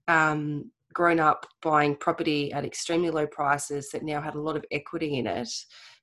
[0.08, 4.64] um, grown up buying property at extremely low prices that now had a lot of
[4.72, 5.50] equity in it.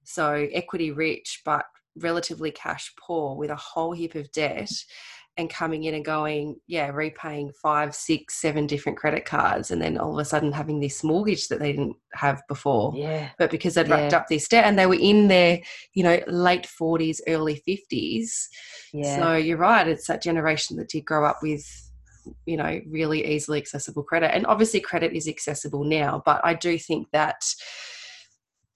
[0.05, 1.65] So equity rich, but
[1.97, 4.71] relatively cash poor with a whole heap of debt
[5.37, 9.97] and coming in and going, yeah, repaying five, six, seven different credit cards, and then
[9.97, 13.31] all of a sudden having this mortgage that they didn't have before Yeah.
[13.39, 15.61] but because they'd racked up this debt and they were in their,
[15.95, 18.49] you know, late 40s, early 50s.
[18.93, 19.19] Yeah.
[19.19, 21.65] So you're right, it's that generation that did grow up with,
[22.45, 24.35] you know, really easily accessible credit.
[24.35, 27.41] And obviously, credit is accessible now, but I do think that.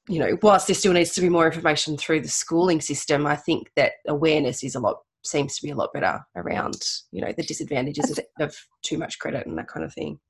[0.08, 3.36] You know, whilst there still needs to be more information through the schooling system, I
[3.36, 6.76] think that awareness is a lot seems to be a lot better around,
[7.10, 10.20] you know, the disadvantages of, of too much credit and that kind of thing.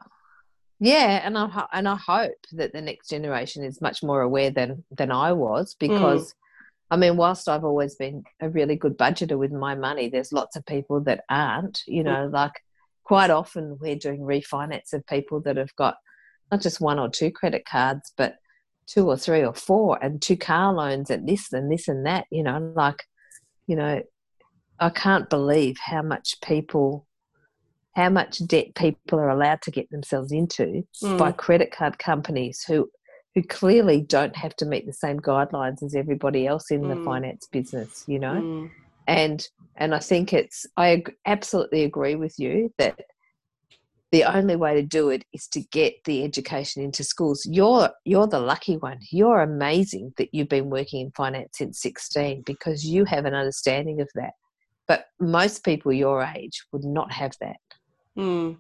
[0.81, 4.85] Yeah, and I and I hope that the next generation is much more aware than
[4.97, 5.79] than I was mm.
[5.79, 6.35] because,
[6.91, 10.57] I mean, whilst I've always been a really good budgeter with my money, there's lots
[10.57, 11.83] of people that aren't.
[11.87, 12.07] You mm.
[12.07, 12.53] know, like
[13.05, 15.97] quite often we're doing refinance of people that have got
[16.51, 18.37] not just one or two credit cards, but
[18.87, 22.27] two or three or four, and two car loans and this and this and that.
[22.31, 23.03] You know, like,
[23.67, 24.03] you know,
[24.79, 27.07] I can't believe how much people
[27.95, 31.19] how much debt people are allowed to get themselves into Mm.
[31.19, 32.91] by credit card companies who
[33.35, 37.05] who clearly don't have to meet the same guidelines as everybody else in the Mm.
[37.05, 38.71] finance business you know Mm.
[39.07, 43.01] and and i think it's i absolutely agree with you that
[44.15, 47.45] the only way to do it is to get the education into schools.
[47.51, 49.01] You're you're the lucky one.
[49.11, 54.01] You're amazing that you've been working in finance since 16 because you have an understanding
[54.01, 54.35] of that.
[54.87, 57.57] But most people your age would not have that.
[58.17, 58.59] Mm.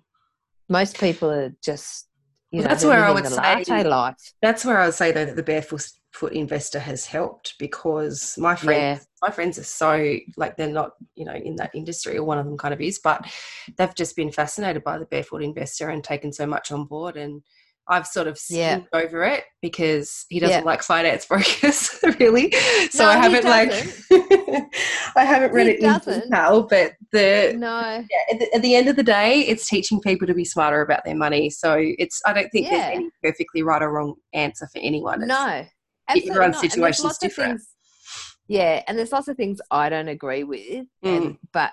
[0.68, 2.08] most people are just
[2.54, 4.16] you know that's where I would say- life.
[4.40, 8.54] that's where I would say though that the barefoot foot investor has helped because my
[8.54, 12.38] friends my friends are so like they're not you know in that industry or one
[12.38, 13.26] of them kind of is but
[13.76, 17.42] they've just been fascinated by the barefoot investor and taken so much on board and
[17.86, 18.80] I've sort of Yeah.
[18.92, 20.64] over it because he doesn't Yeah.
[20.64, 22.50] like finance brokers really
[22.90, 23.70] so No, I haven't like
[25.16, 26.22] I haven't read He it in doesn't.
[26.30, 30.00] detail but the no yeah, at, the, at the end of the day, it's teaching
[30.00, 31.50] people to be smarter about their money.
[31.50, 35.22] So it's I don't think there's any perfectly right or wrong answer for anyone.
[35.22, 35.66] It's- no
[36.08, 36.44] absolutely everyone's not.
[36.44, 37.50] And there's situation's lots of different.
[37.60, 37.68] things-
[38.46, 41.38] yeah and there's lots of things i don't agree with and mm.
[41.54, 41.72] but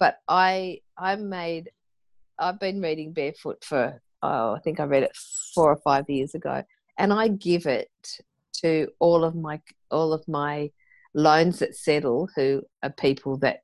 [0.00, 1.70] but i i made
[2.40, 5.16] i've been reading barefoot for oh i think i read it
[5.54, 6.62] four or five years ago
[6.98, 7.88] and i give it
[8.52, 9.60] to all of my
[9.90, 10.70] all of my
[11.14, 13.60] loans that settle who are people that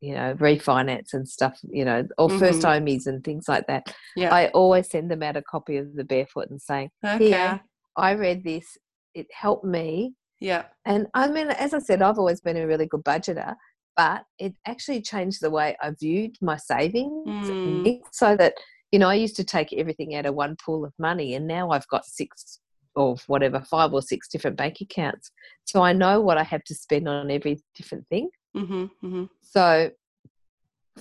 [0.00, 2.38] you know refinance and stuff you know or Mhm.
[2.38, 4.32] first homies and things like that Yeah.
[4.34, 7.24] i always send them out a copy of the barefoot and saying okay.
[7.30, 7.60] here
[7.96, 8.76] i read this
[9.14, 10.64] it helped me Yeah.
[10.84, 13.54] and I mean, as I said, I've always been a really good budgeter,
[13.96, 18.00] but it actually changed the way I viewed my savings Mm.
[18.12, 18.52] so that,
[18.96, 21.68] you know, I used to take everything out of one pool of money and now
[21.68, 22.60] I've got six
[22.94, 25.30] or whatever, five or six different bank accounts.
[25.66, 28.30] So I know what I have to spend on every different thing.
[28.56, 29.24] Mm-hmm, mm-hmm.
[29.42, 29.90] So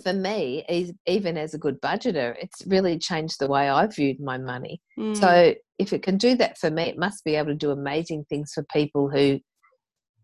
[0.04, 4.38] for me, even as a good budgeter, it's really changed the way I viewed my
[4.38, 4.82] money.
[5.00, 5.16] Mm.
[5.16, 8.26] So if it can do that for me, it must be able to do amazing
[8.28, 9.40] things for people who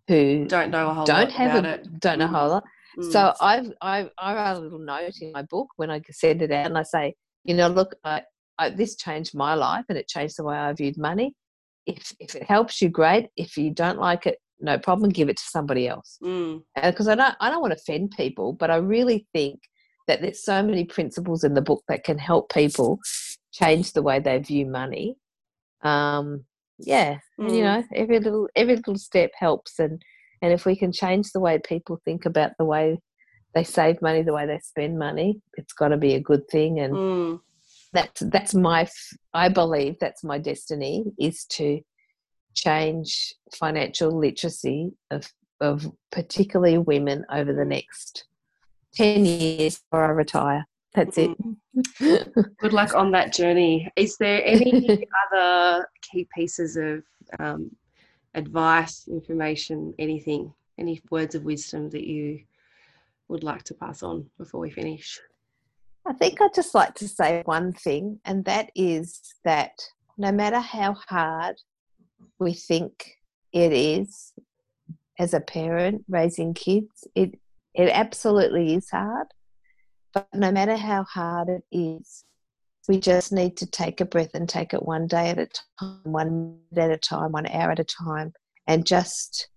[0.10, 2.00] who don't know a whole don't have a, it.
[2.02, 2.64] don't know a whole lot.
[3.00, 3.12] Mm.
[3.14, 6.52] So I've I I write a little note in my book when I send it
[6.52, 8.24] out, and I say, you know, look, I,
[8.58, 11.34] I, this changed my life, and it changed the way I viewed money.
[11.86, 13.30] If if it helps you, great.
[13.36, 15.10] If you don't like it, no problem.
[15.10, 16.18] Give it to somebody else.
[16.20, 17.12] Because mm.
[17.12, 19.60] I don't I don't want to offend people, but I really think
[20.08, 23.00] that there's so many principles in the book that can help people
[23.52, 25.16] change the way they view money.
[25.84, 26.46] Um,
[26.78, 27.56] yeah, mm.
[27.56, 30.02] you know, every little every little step helps, and
[30.42, 33.00] and if we can change the way people think about the way
[33.54, 36.80] they save money, the way they spend money, it's got to be a good thing.
[36.80, 37.40] And mm.
[37.94, 38.88] that's that's my
[39.34, 41.82] I believe that's my destiny is to
[42.54, 48.26] change financial literacy of of particularly women over the next
[48.96, 50.66] 10 years before I retire.
[50.94, 51.32] That's it.
[52.02, 52.52] Mm.
[52.58, 53.90] Good luck on that journey.
[53.96, 57.04] Is there any other key pieces of
[57.40, 57.72] um,
[58.34, 62.42] advice, information, anything, any words of wisdom that you
[63.32, 65.20] would like to pass on before we finish?
[66.06, 69.72] I think I'd just like to say one thing, and that is that
[70.18, 71.56] no matter how hard
[72.40, 73.18] we think
[73.54, 74.34] it is
[75.20, 77.40] as a parent raising kids, it
[77.74, 79.28] it absolutely is hard.
[80.14, 82.26] But no matter how hard it is,
[82.90, 85.48] we just need to take a breath and take it one day at a
[85.80, 88.34] time, one minute at a time, one hour at a time,
[88.68, 89.48] and just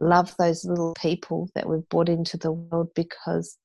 [0.00, 3.58] love those little people that we've brought into the world because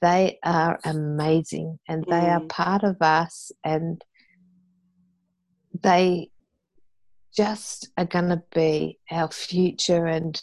[0.00, 2.36] they are amazing and they mm.
[2.36, 4.04] are part of us and
[5.82, 6.30] they
[7.36, 10.40] just are going to be our future and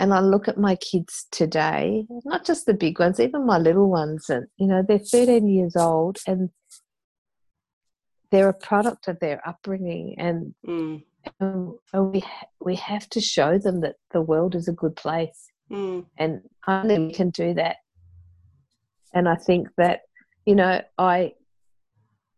[0.00, 3.90] and I look at my kids today, not just the big ones, even my little
[3.90, 6.48] ones, and you know, they're 13 years old and
[8.30, 11.02] they're a product of their upbringing, and, mm.
[11.38, 12.22] And we
[12.60, 16.04] we have to show them that the world is a good place, mm.
[16.18, 17.76] and only we can do that.
[19.12, 20.00] And I think that
[20.46, 21.32] you know, I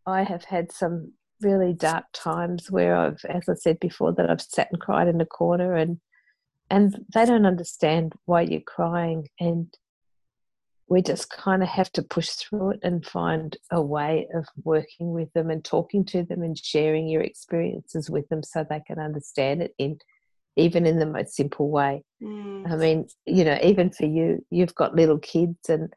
[0.05, 4.41] I have had some really dark times where I've, as I said before, that I've
[4.41, 5.99] sat and cried in a corner and
[6.69, 9.67] and they don't understand why you're crying and
[10.87, 15.11] we just kind of have to push through it and find a way of working
[15.11, 18.99] with them and talking to them and sharing your experiences with them so they can
[18.99, 19.97] understand it in
[20.55, 22.71] even in the most simple way mm.
[22.71, 25.91] i mean you know even for you you've got little kids and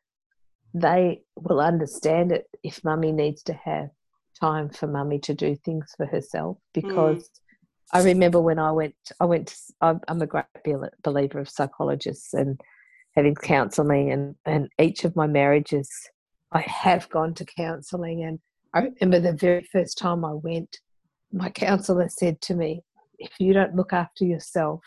[0.72, 3.88] they will understand it if mummy needs to have
[4.40, 6.82] time for mummy to do things for herself mm.
[6.82, 7.40] because mm.
[7.92, 9.46] I remember when I went, I went.
[9.80, 10.44] To, I'm a great
[11.04, 12.60] believer of psychologists and
[13.16, 15.90] having counselling, and and each of my marriages,
[16.52, 18.24] I have gone to counselling.
[18.24, 18.38] And
[18.74, 20.78] I remember the very first time I went,
[21.32, 22.82] my counsellor said to me,
[23.18, 24.82] "If you don't look after yourself,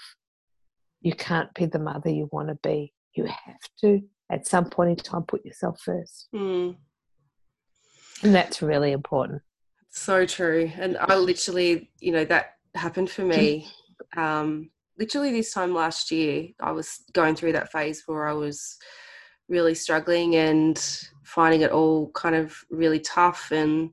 [1.01, 2.93] you can't be the mother you want to be.
[3.13, 6.27] You have to, at some point in time, put yourself first.
[6.33, 6.75] Mm.
[8.23, 9.41] And that's really important.
[9.89, 10.71] So true.
[10.77, 13.67] And I literally, you know, that happened for me.
[14.17, 18.77] Um, literally this time last year, I was going through that phase where I was
[19.47, 20.77] really struggling and
[21.23, 23.89] finding it all kind of really tough and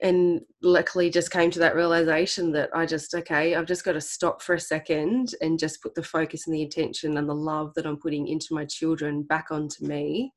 [0.00, 4.00] and luckily just came to that realization that I just okay I've just got to
[4.00, 7.74] stop for a second and just put the focus and the attention and the love
[7.74, 10.32] that I'm putting into my children back onto me.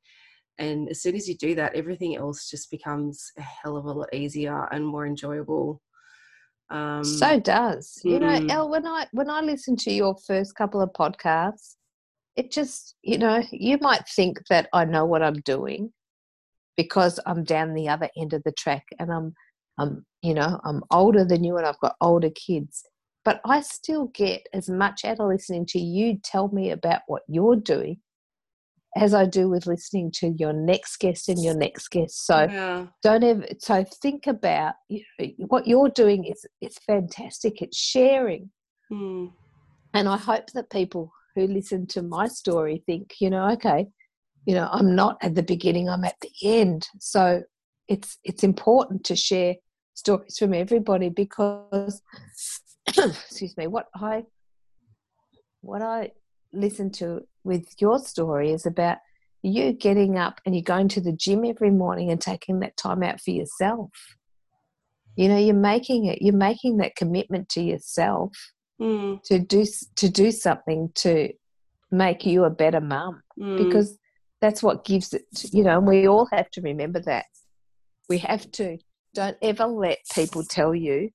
[0.58, 3.92] And as soon as you do that everything else just becomes a hell of a
[3.92, 5.80] lot easier and more enjoyable
[6.72, 8.44] um, so does you know.
[8.48, 11.76] El when I when I listen to your first couple of podcasts,
[12.34, 15.92] it just you know you might think that I know what I'm doing
[16.78, 19.34] because I'm down the other end of the track and I'm
[19.78, 22.82] I'm you know I'm older than you and I've got older kids,
[23.22, 27.22] but I still get as much out of listening to you tell me about what
[27.28, 28.00] you're doing
[28.96, 32.26] as I do with listening to your next guest and your next guest.
[32.26, 32.86] So yeah.
[33.02, 33.46] don't ever.
[33.58, 36.24] So think about you know, what you're doing.
[36.24, 37.62] is It's fantastic.
[37.62, 38.50] It's sharing,
[38.92, 39.32] mm.
[39.94, 43.86] and I hope that people who listen to my story think, you know, okay,
[44.44, 45.88] you know, I'm not at the beginning.
[45.88, 46.88] I'm at the end.
[46.98, 47.42] So
[47.88, 49.54] it's it's important to share
[49.94, 52.02] stories from everybody because,
[52.88, 54.24] excuse me, what I
[55.60, 56.10] what I
[56.52, 58.98] listen to with your story is about
[59.42, 63.02] you getting up and you're going to the gym every morning and taking that time
[63.02, 63.90] out for yourself.
[65.16, 66.22] You know, you're making it.
[66.22, 68.32] You're making that commitment to yourself
[68.80, 69.22] mm.
[69.24, 69.64] to do
[69.96, 71.30] to do something to
[71.90, 73.58] make you a better mum mm.
[73.58, 73.98] because
[74.40, 77.26] that's what gives it, you know, and we all have to remember that.
[78.08, 78.78] We have to.
[79.14, 81.10] Don't ever let people tell you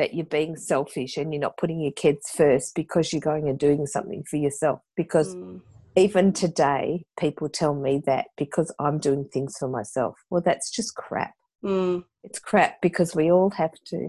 [0.00, 3.58] that you're being selfish and you're not putting your kids first because you're going and
[3.58, 4.80] doing something for yourself.
[4.96, 5.60] Because mm.
[5.94, 10.16] even today, people tell me that because I'm doing things for myself.
[10.30, 11.34] Well, that's just crap.
[11.62, 12.04] Mm.
[12.24, 14.08] It's crap because we all have to,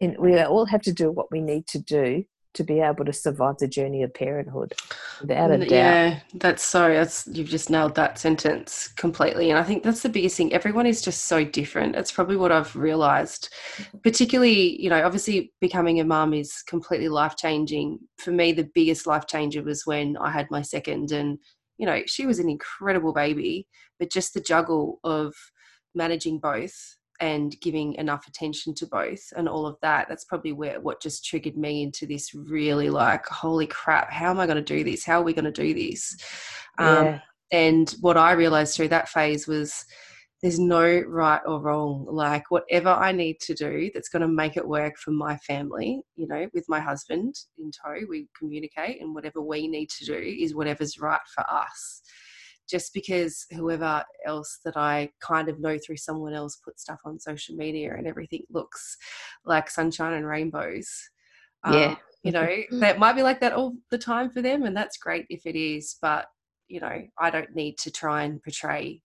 [0.00, 2.24] and we all have to do what we need to do
[2.56, 4.74] to be able to survive the journey of parenthood
[5.20, 5.70] without a doubt.
[5.70, 9.50] Yeah, that's so that's you've just nailed that sentence completely.
[9.50, 10.52] And I think that's the biggest thing.
[10.52, 11.96] Everyone is just so different.
[11.96, 13.52] It's probably what I've realized.
[14.02, 17.98] Particularly, you know, obviously becoming a mum is completely life changing.
[18.18, 21.38] For me, the biggest life changer was when I had my second and
[21.78, 23.66] you know, she was an incredible baby,
[23.98, 25.34] but just the juggle of
[25.94, 30.80] managing both and giving enough attention to both and all of that that's probably where
[30.80, 34.62] what just triggered me into this really like holy crap how am i going to
[34.62, 35.04] do this?
[35.04, 36.16] How are we going to do this?
[36.78, 37.12] Um, yeah.
[37.12, 37.20] um,
[37.52, 39.84] and what i realized through that phase was
[40.42, 42.06] there's no right or wrong.
[42.08, 46.02] Like whatever i need to do that's going to make it work for my family
[46.16, 50.14] you know with my husband in tow we communicate and whatever we need to do
[50.14, 52.02] is whatever's right for us
[52.68, 57.18] just because whoever else that I kind of know through someone else put stuff on
[57.18, 58.96] social media and everything looks
[59.44, 60.88] like sunshine and rainbows.
[61.70, 61.90] Yeah.
[61.90, 64.98] Um, you know, that might be like that all the time for them, and that's
[64.98, 66.26] great if it is, but
[66.68, 69.02] you know, I don't need to try and portray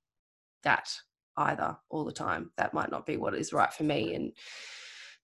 [0.64, 0.90] that
[1.38, 2.52] either all the time.
[2.58, 4.16] That might not be what is right for me.
[4.16, 4.32] And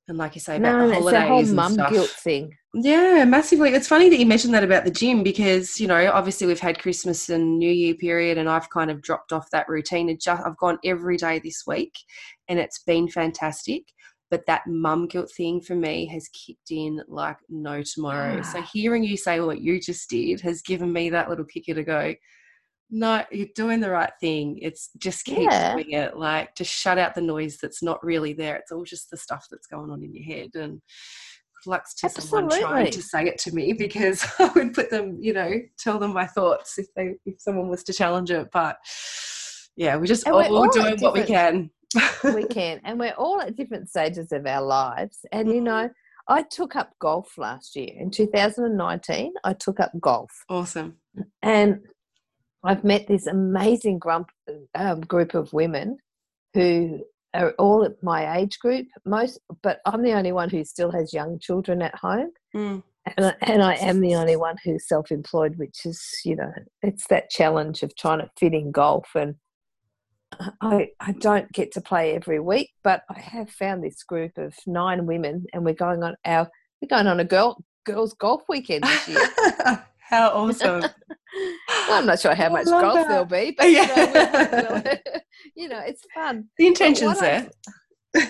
[0.07, 1.91] and like you say about no, the holidays it's whole and mum stuff.
[1.91, 2.53] guilt thing.
[2.73, 3.71] Yeah, massively.
[3.71, 6.79] It's funny that you mentioned that about the gym because you know obviously we've had
[6.79, 10.09] Christmas and New Year period, and I've kind of dropped off that routine.
[10.09, 11.93] And just I've gone every day this week,
[12.47, 13.83] and it's been fantastic.
[14.29, 18.39] But that mum guilt thing for me has kicked in like no tomorrow.
[18.39, 18.41] Ah.
[18.43, 21.83] so hearing you say what you just did has given me that little kicker to
[21.83, 22.13] go
[22.89, 24.59] no, you're doing the right thing.
[24.61, 25.73] It's just keep yeah.
[25.73, 26.17] doing it.
[26.17, 28.55] Like just shut out the noise that's not really there.
[28.55, 30.51] It's all just the stuff that's going on in your head.
[30.55, 30.81] And
[31.63, 32.29] good luck to Absolutely.
[32.29, 35.99] someone trying to say it to me because I would put them, you know, tell
[35.99, 38.47] them my thoughts if they if someone was to challenge it.
[38.51, 38.77] But
[39.75, 41.69] yeah, we're just all, all, all doing what we can.
[42.23, 45.19] we can, and we're all at different stages of our lives.
[45.31, 46.33] And you know, mm-hmm.
[46.33, 49.33] I took up golf last year in 2019.
[49.43, 50.31] I took up golf.
[50.49, 50.97] Awesome.
[51.41, 51.79] And
[52.67, 54.29] I've met this amazing grump,
[54.75, 55.97] um, group of women
[56.53, 57.01] who
[57.33, 58.87] are all at my age group.
[59.05, 62.83] Most, but I'm the only one who still has young children at home, mm.
[63.15, 66.51] and, I, and I am the only one who's self-employed, which is you know
[66.81, 69.35] it's that challenge of trying to fit in golf and.
[70.59, 74.53] I, I don't get to play every week, but I have found this group of
[74.67, 76.49] nine women, and we're going on our
[76.81, 79.85] we're going on a girl girls golf weekend this year.
[80.09, 80.81] How awesome!
[81.67, 83.07] well, I'm not sure how much golf that.
[83.09, 84.05] there'll be, but yeah.
[84.55, 84.93] you, know,
[85.55, 86.45] you know, it's fun.
[86.57, 87.49] The intention's there.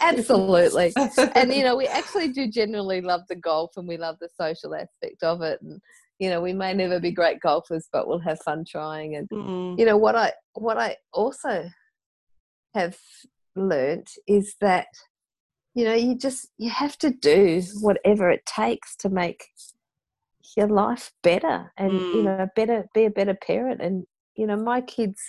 [0.01, 0.91] absolutely,
[1.35, 4.73] and you know, we actually do generally love the golf, and we love the social
[4.73, 5.79] aspect of it, and
[6.19, 9.15] you know, we may never be great golfers, but we'll have fun trying.
[9.15, 11.69] And mm you know, what I what I also
[12.73, 12.97] have
[13.55, 14.87] learnt is that
[15.75, 19.45] you know you just you have to do whatever it takes to make
[20.55, 22.13] your life better and mm.
[22.13, 25.19] you know better be a better parent and you know my kids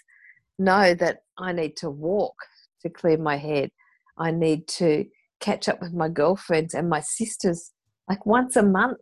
[0.59, 2.35] know that i need to walk
[2.83, 3.71] to clear my head
[4.19, 5.05] i need to
[5.41, 7.73] catch up with my girlfriends and my sisters
[8.09, 9.01] like once a month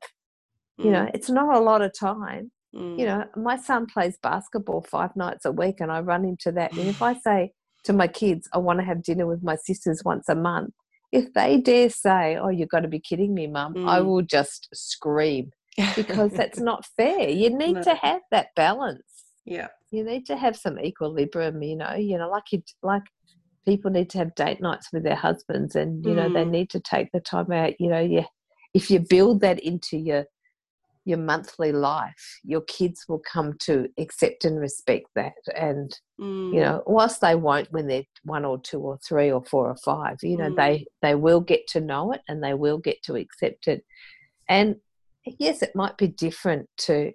[0.80, 0.84] mm.
[0.84, 1.10] you know mm.
[1.14, 2.98] it's not a lot of time mm.
[2.98, 6.72] you know my son plays basketball five nights a week and i run into that
[6.72, 7.52] and if i say
[7.84, 10.72] to my kids i want to have dinner with my sisters once a month
[11.12, 14.04] if they dare say oh you've got to be kidding me mum i mm.
[14.06, 15.50] will just scream
[15.94, 17.28] because that's not fair.
[17.28, 17.82] You need no.
[17.82, 19.02] to have that balance.
[19.44, 19.68] Yeah.
[19.90, 23.04] You need to have some equilibrium, you know, you know, like you like
[23.64, 26.34] people need to have date nights with their husbands and you know, mm.
[26.34, 28.26] they need to take the time out, you know, yeah.
[28.74, 30.26] If you build that into your
[31.06, 35.34] your monthly life, your kids will come to accept and respect that.
[35.56, 36.52] And, mm.
[36.52, 39.76] you know, whilst they won't when they're one or two or three or four or
[39.76, 40.56] five, you know, mm.
[40.56, 43.84] they, they will get to know it and they will get to accept it.
[44.48, 44.76] And
[45.38, 47.12] yes, it might be different to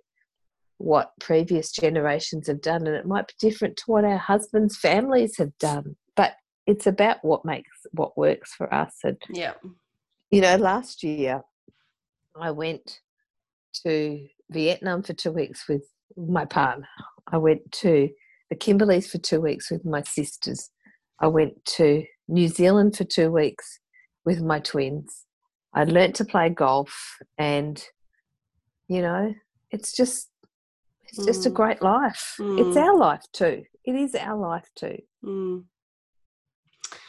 [0.78, 5.38] what previous generations have done, and it might be different to what our husbands' families
[5.38, 5.96] have done.
[6.16, 6.34] But
[6.68, 8.96] it's about what makes what works for us.
[9.04, 9.54] And yeah,
[10.30, 11.42] you know, last year
[12.40, 13.00] I went
[13.86, 15.84] to Vietnam for two weeks with
[16.18, 16.88] my partner.
[17.32, 18.10] I went to
[18.50, 20.70] the Kimberleys for two weeks with my sisters.
[21.20, 23.80] I went to New Zealand for two weeks
[24.26, 25.26] with my twins.
[25.74, 27.82] I learnt to play golf and
[28.92, 29.34] you know
[29.72, 30.30] it's just
[31.08, 31.54] it's just a mm.
[31.54, 32.60] great life mm.
[32.60, 35.02] it's our life too it is our life too.
[35.24, 35.64] Mm.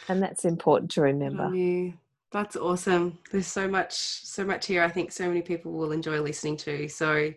[0.08, 1.48] And that's important to remember.
[2.30, 3.18] That's awesome.
[3.30, 4.82] There's so much, so much here.
[4.82, 6.88] I think so many people will enjoy listening to.
[6.88, 7.30] So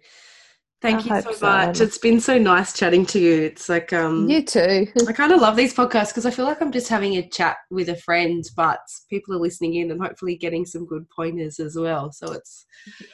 [0.86, 1.46] thank I you so, so.
[1.46, 1.82] much.
[1.82, 3.42] It's been so nice chatting to you.
[3.44, 4.88] It's like um You too.
[5.08, 7.58] I kind of love these podcasts because I feel like I'm just having a chat
[7.72, 8.80] with a friend, but
[9.10, 12.12] people are listening in and hopefully getting some good pointers as well.
[12.12, 12.66] So it's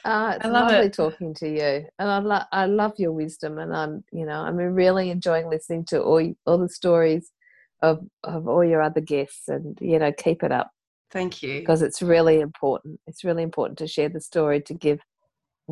[0.04, 0.92] Uh, it's I love lovely it.
[0.92, 4.56] talking to you, and I love I love your wisdom, and I'm you know I'm
[4.56, 7.30] really enjoying listening to all all the stories
[7.80, 10.70] of of all your other guests, and you know keep it up
[11.10, 11.60] thank you.
[11.60, 13.00] because it's really important.
[13.06, 15.00] It's really important to share the story to give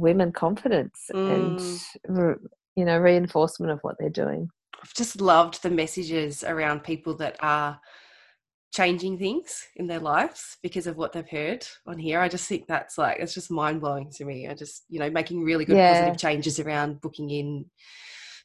[0.01, 1.81] women confidence and Mm.
[2.09, 2.35] re-
[2.77, 4.49] you know reinforcement of what they're doing.
[4.83, 7.81] I've just loved the messages around people that are
[8.73, 12.21] changing things in their lives because of what they've heard on here.
[12.21, 14.49] I just think that's like it's just mind blowing to me.
[14.49, 15.89] I just you know making really good Yeah.
[15.89, 17.67] positive changes around booking in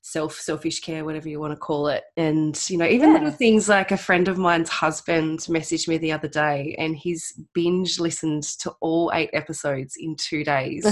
[0.06, 2.03] self selfish care whatever you want to call it.
[2.15, 6.11] And you know even little things like a friend of mine's husband messaged me the
[6.11, 10.86] other day and he's binge listened to all eight episodes in two days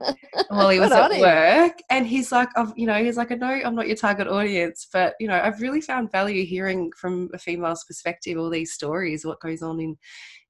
[0.48, 1.80] while he was at work.
[1.90, 4.86] And he's like I've, you know he's like i know i'm not your target audience
[4.92, 9.24] but you know i've really found value hearing from a female's perspective all these stories
[9.24, 9.96] what goes on in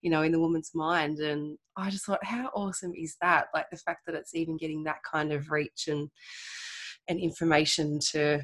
[0.03, 1.21] you know in the woman's mind.
[1.21, 3.47] And i just thought how awesome is that?
[3.55, 6.11] Like the fact that it's even getting that kind of reach and
[7.11, 8.41] and information to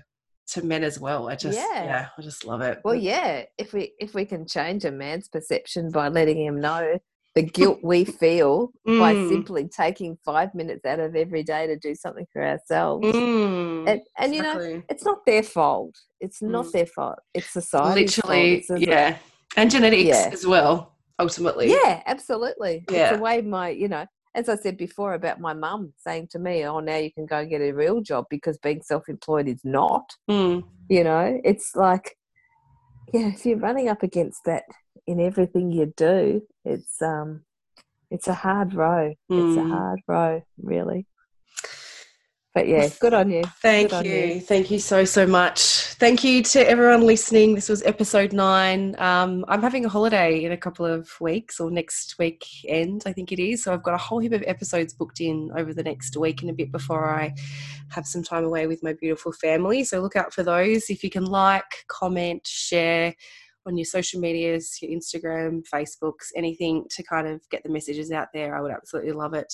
[0.48, 2.06] to men as well i just yeah, Yeah.
[2.18, 5.90] i just love it Well, yeah, if we if we can change a man's perception
[5.90, 6.98] by letting him know
[7.34, 9.28] the guilt we feel by Mm.
[9.28, 14.00] simply taking five minutes out of every day to do something for ourselves, Mm, and,
[14.18, 15.94] and you know, it's not their fault.
[16.20, 16.72] It's not Mm.
[16.72, 17.18] their fault.
[17.34, 18.00] It's society.
[18.02, 18.80] literally fault.
[18.80, 19.18] Yeah
[19.56, 20.30] and genetics Yeah.
[20.32, 20.72] as well
[21.18, 22.84] ultimately yeah, absolutely.
[22.90, 23.10] Yeah.
[23.10, 24.06] It's a way my, you know,
[24.36, 27.38] as I said before about my mum saying to me, "Oh, now you can go
[27.38, 30.62] and get a real job because being self-employed is not." Mm.
[30.88, 32.16] you know it's like
[33.12, 34.64] yeah if you're running up against that
[35.06, 37.42] in everything you do it's um
[38.10, 39.70] it's a hard row it's a Mm.
[39.70, 41.06] hard row really
[42.56, 44.12] but yeah good on you Thank on you.
[44.12, 44.40] you.
[44.40, 45.58] Thank you so, so much.
[45.98, 47.54] Thank you to everyone listening.
[47.54, 48.94] This was episode nine.
[48.98, 53.32] Um, I'm having a holiday in a couple of weeks or next weekend, I think
[53.32, 53.64] it is.
[53.64, 56.50] So I've got a whole heap of episodes booked in over the next week and
[56.50, 57.34] a bit before I
[57.88, 59.84] have some time away with my beautiful family.
[59.84, 60.88] So look out for those.
[60.88, 63.14] If you can like, comment, share
[63.66, 68.28] on your social medias, your Instagram, Facebooks, anything to kind of get the messages out
[68.32, 69.52] there, I would absolutely love it.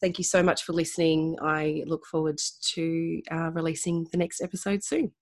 [0.00, 1.36] Thank you so much for listening.
[1.40, 2.38] I look forward
[2.74, 5.12] to uh, releasing the next episode soon.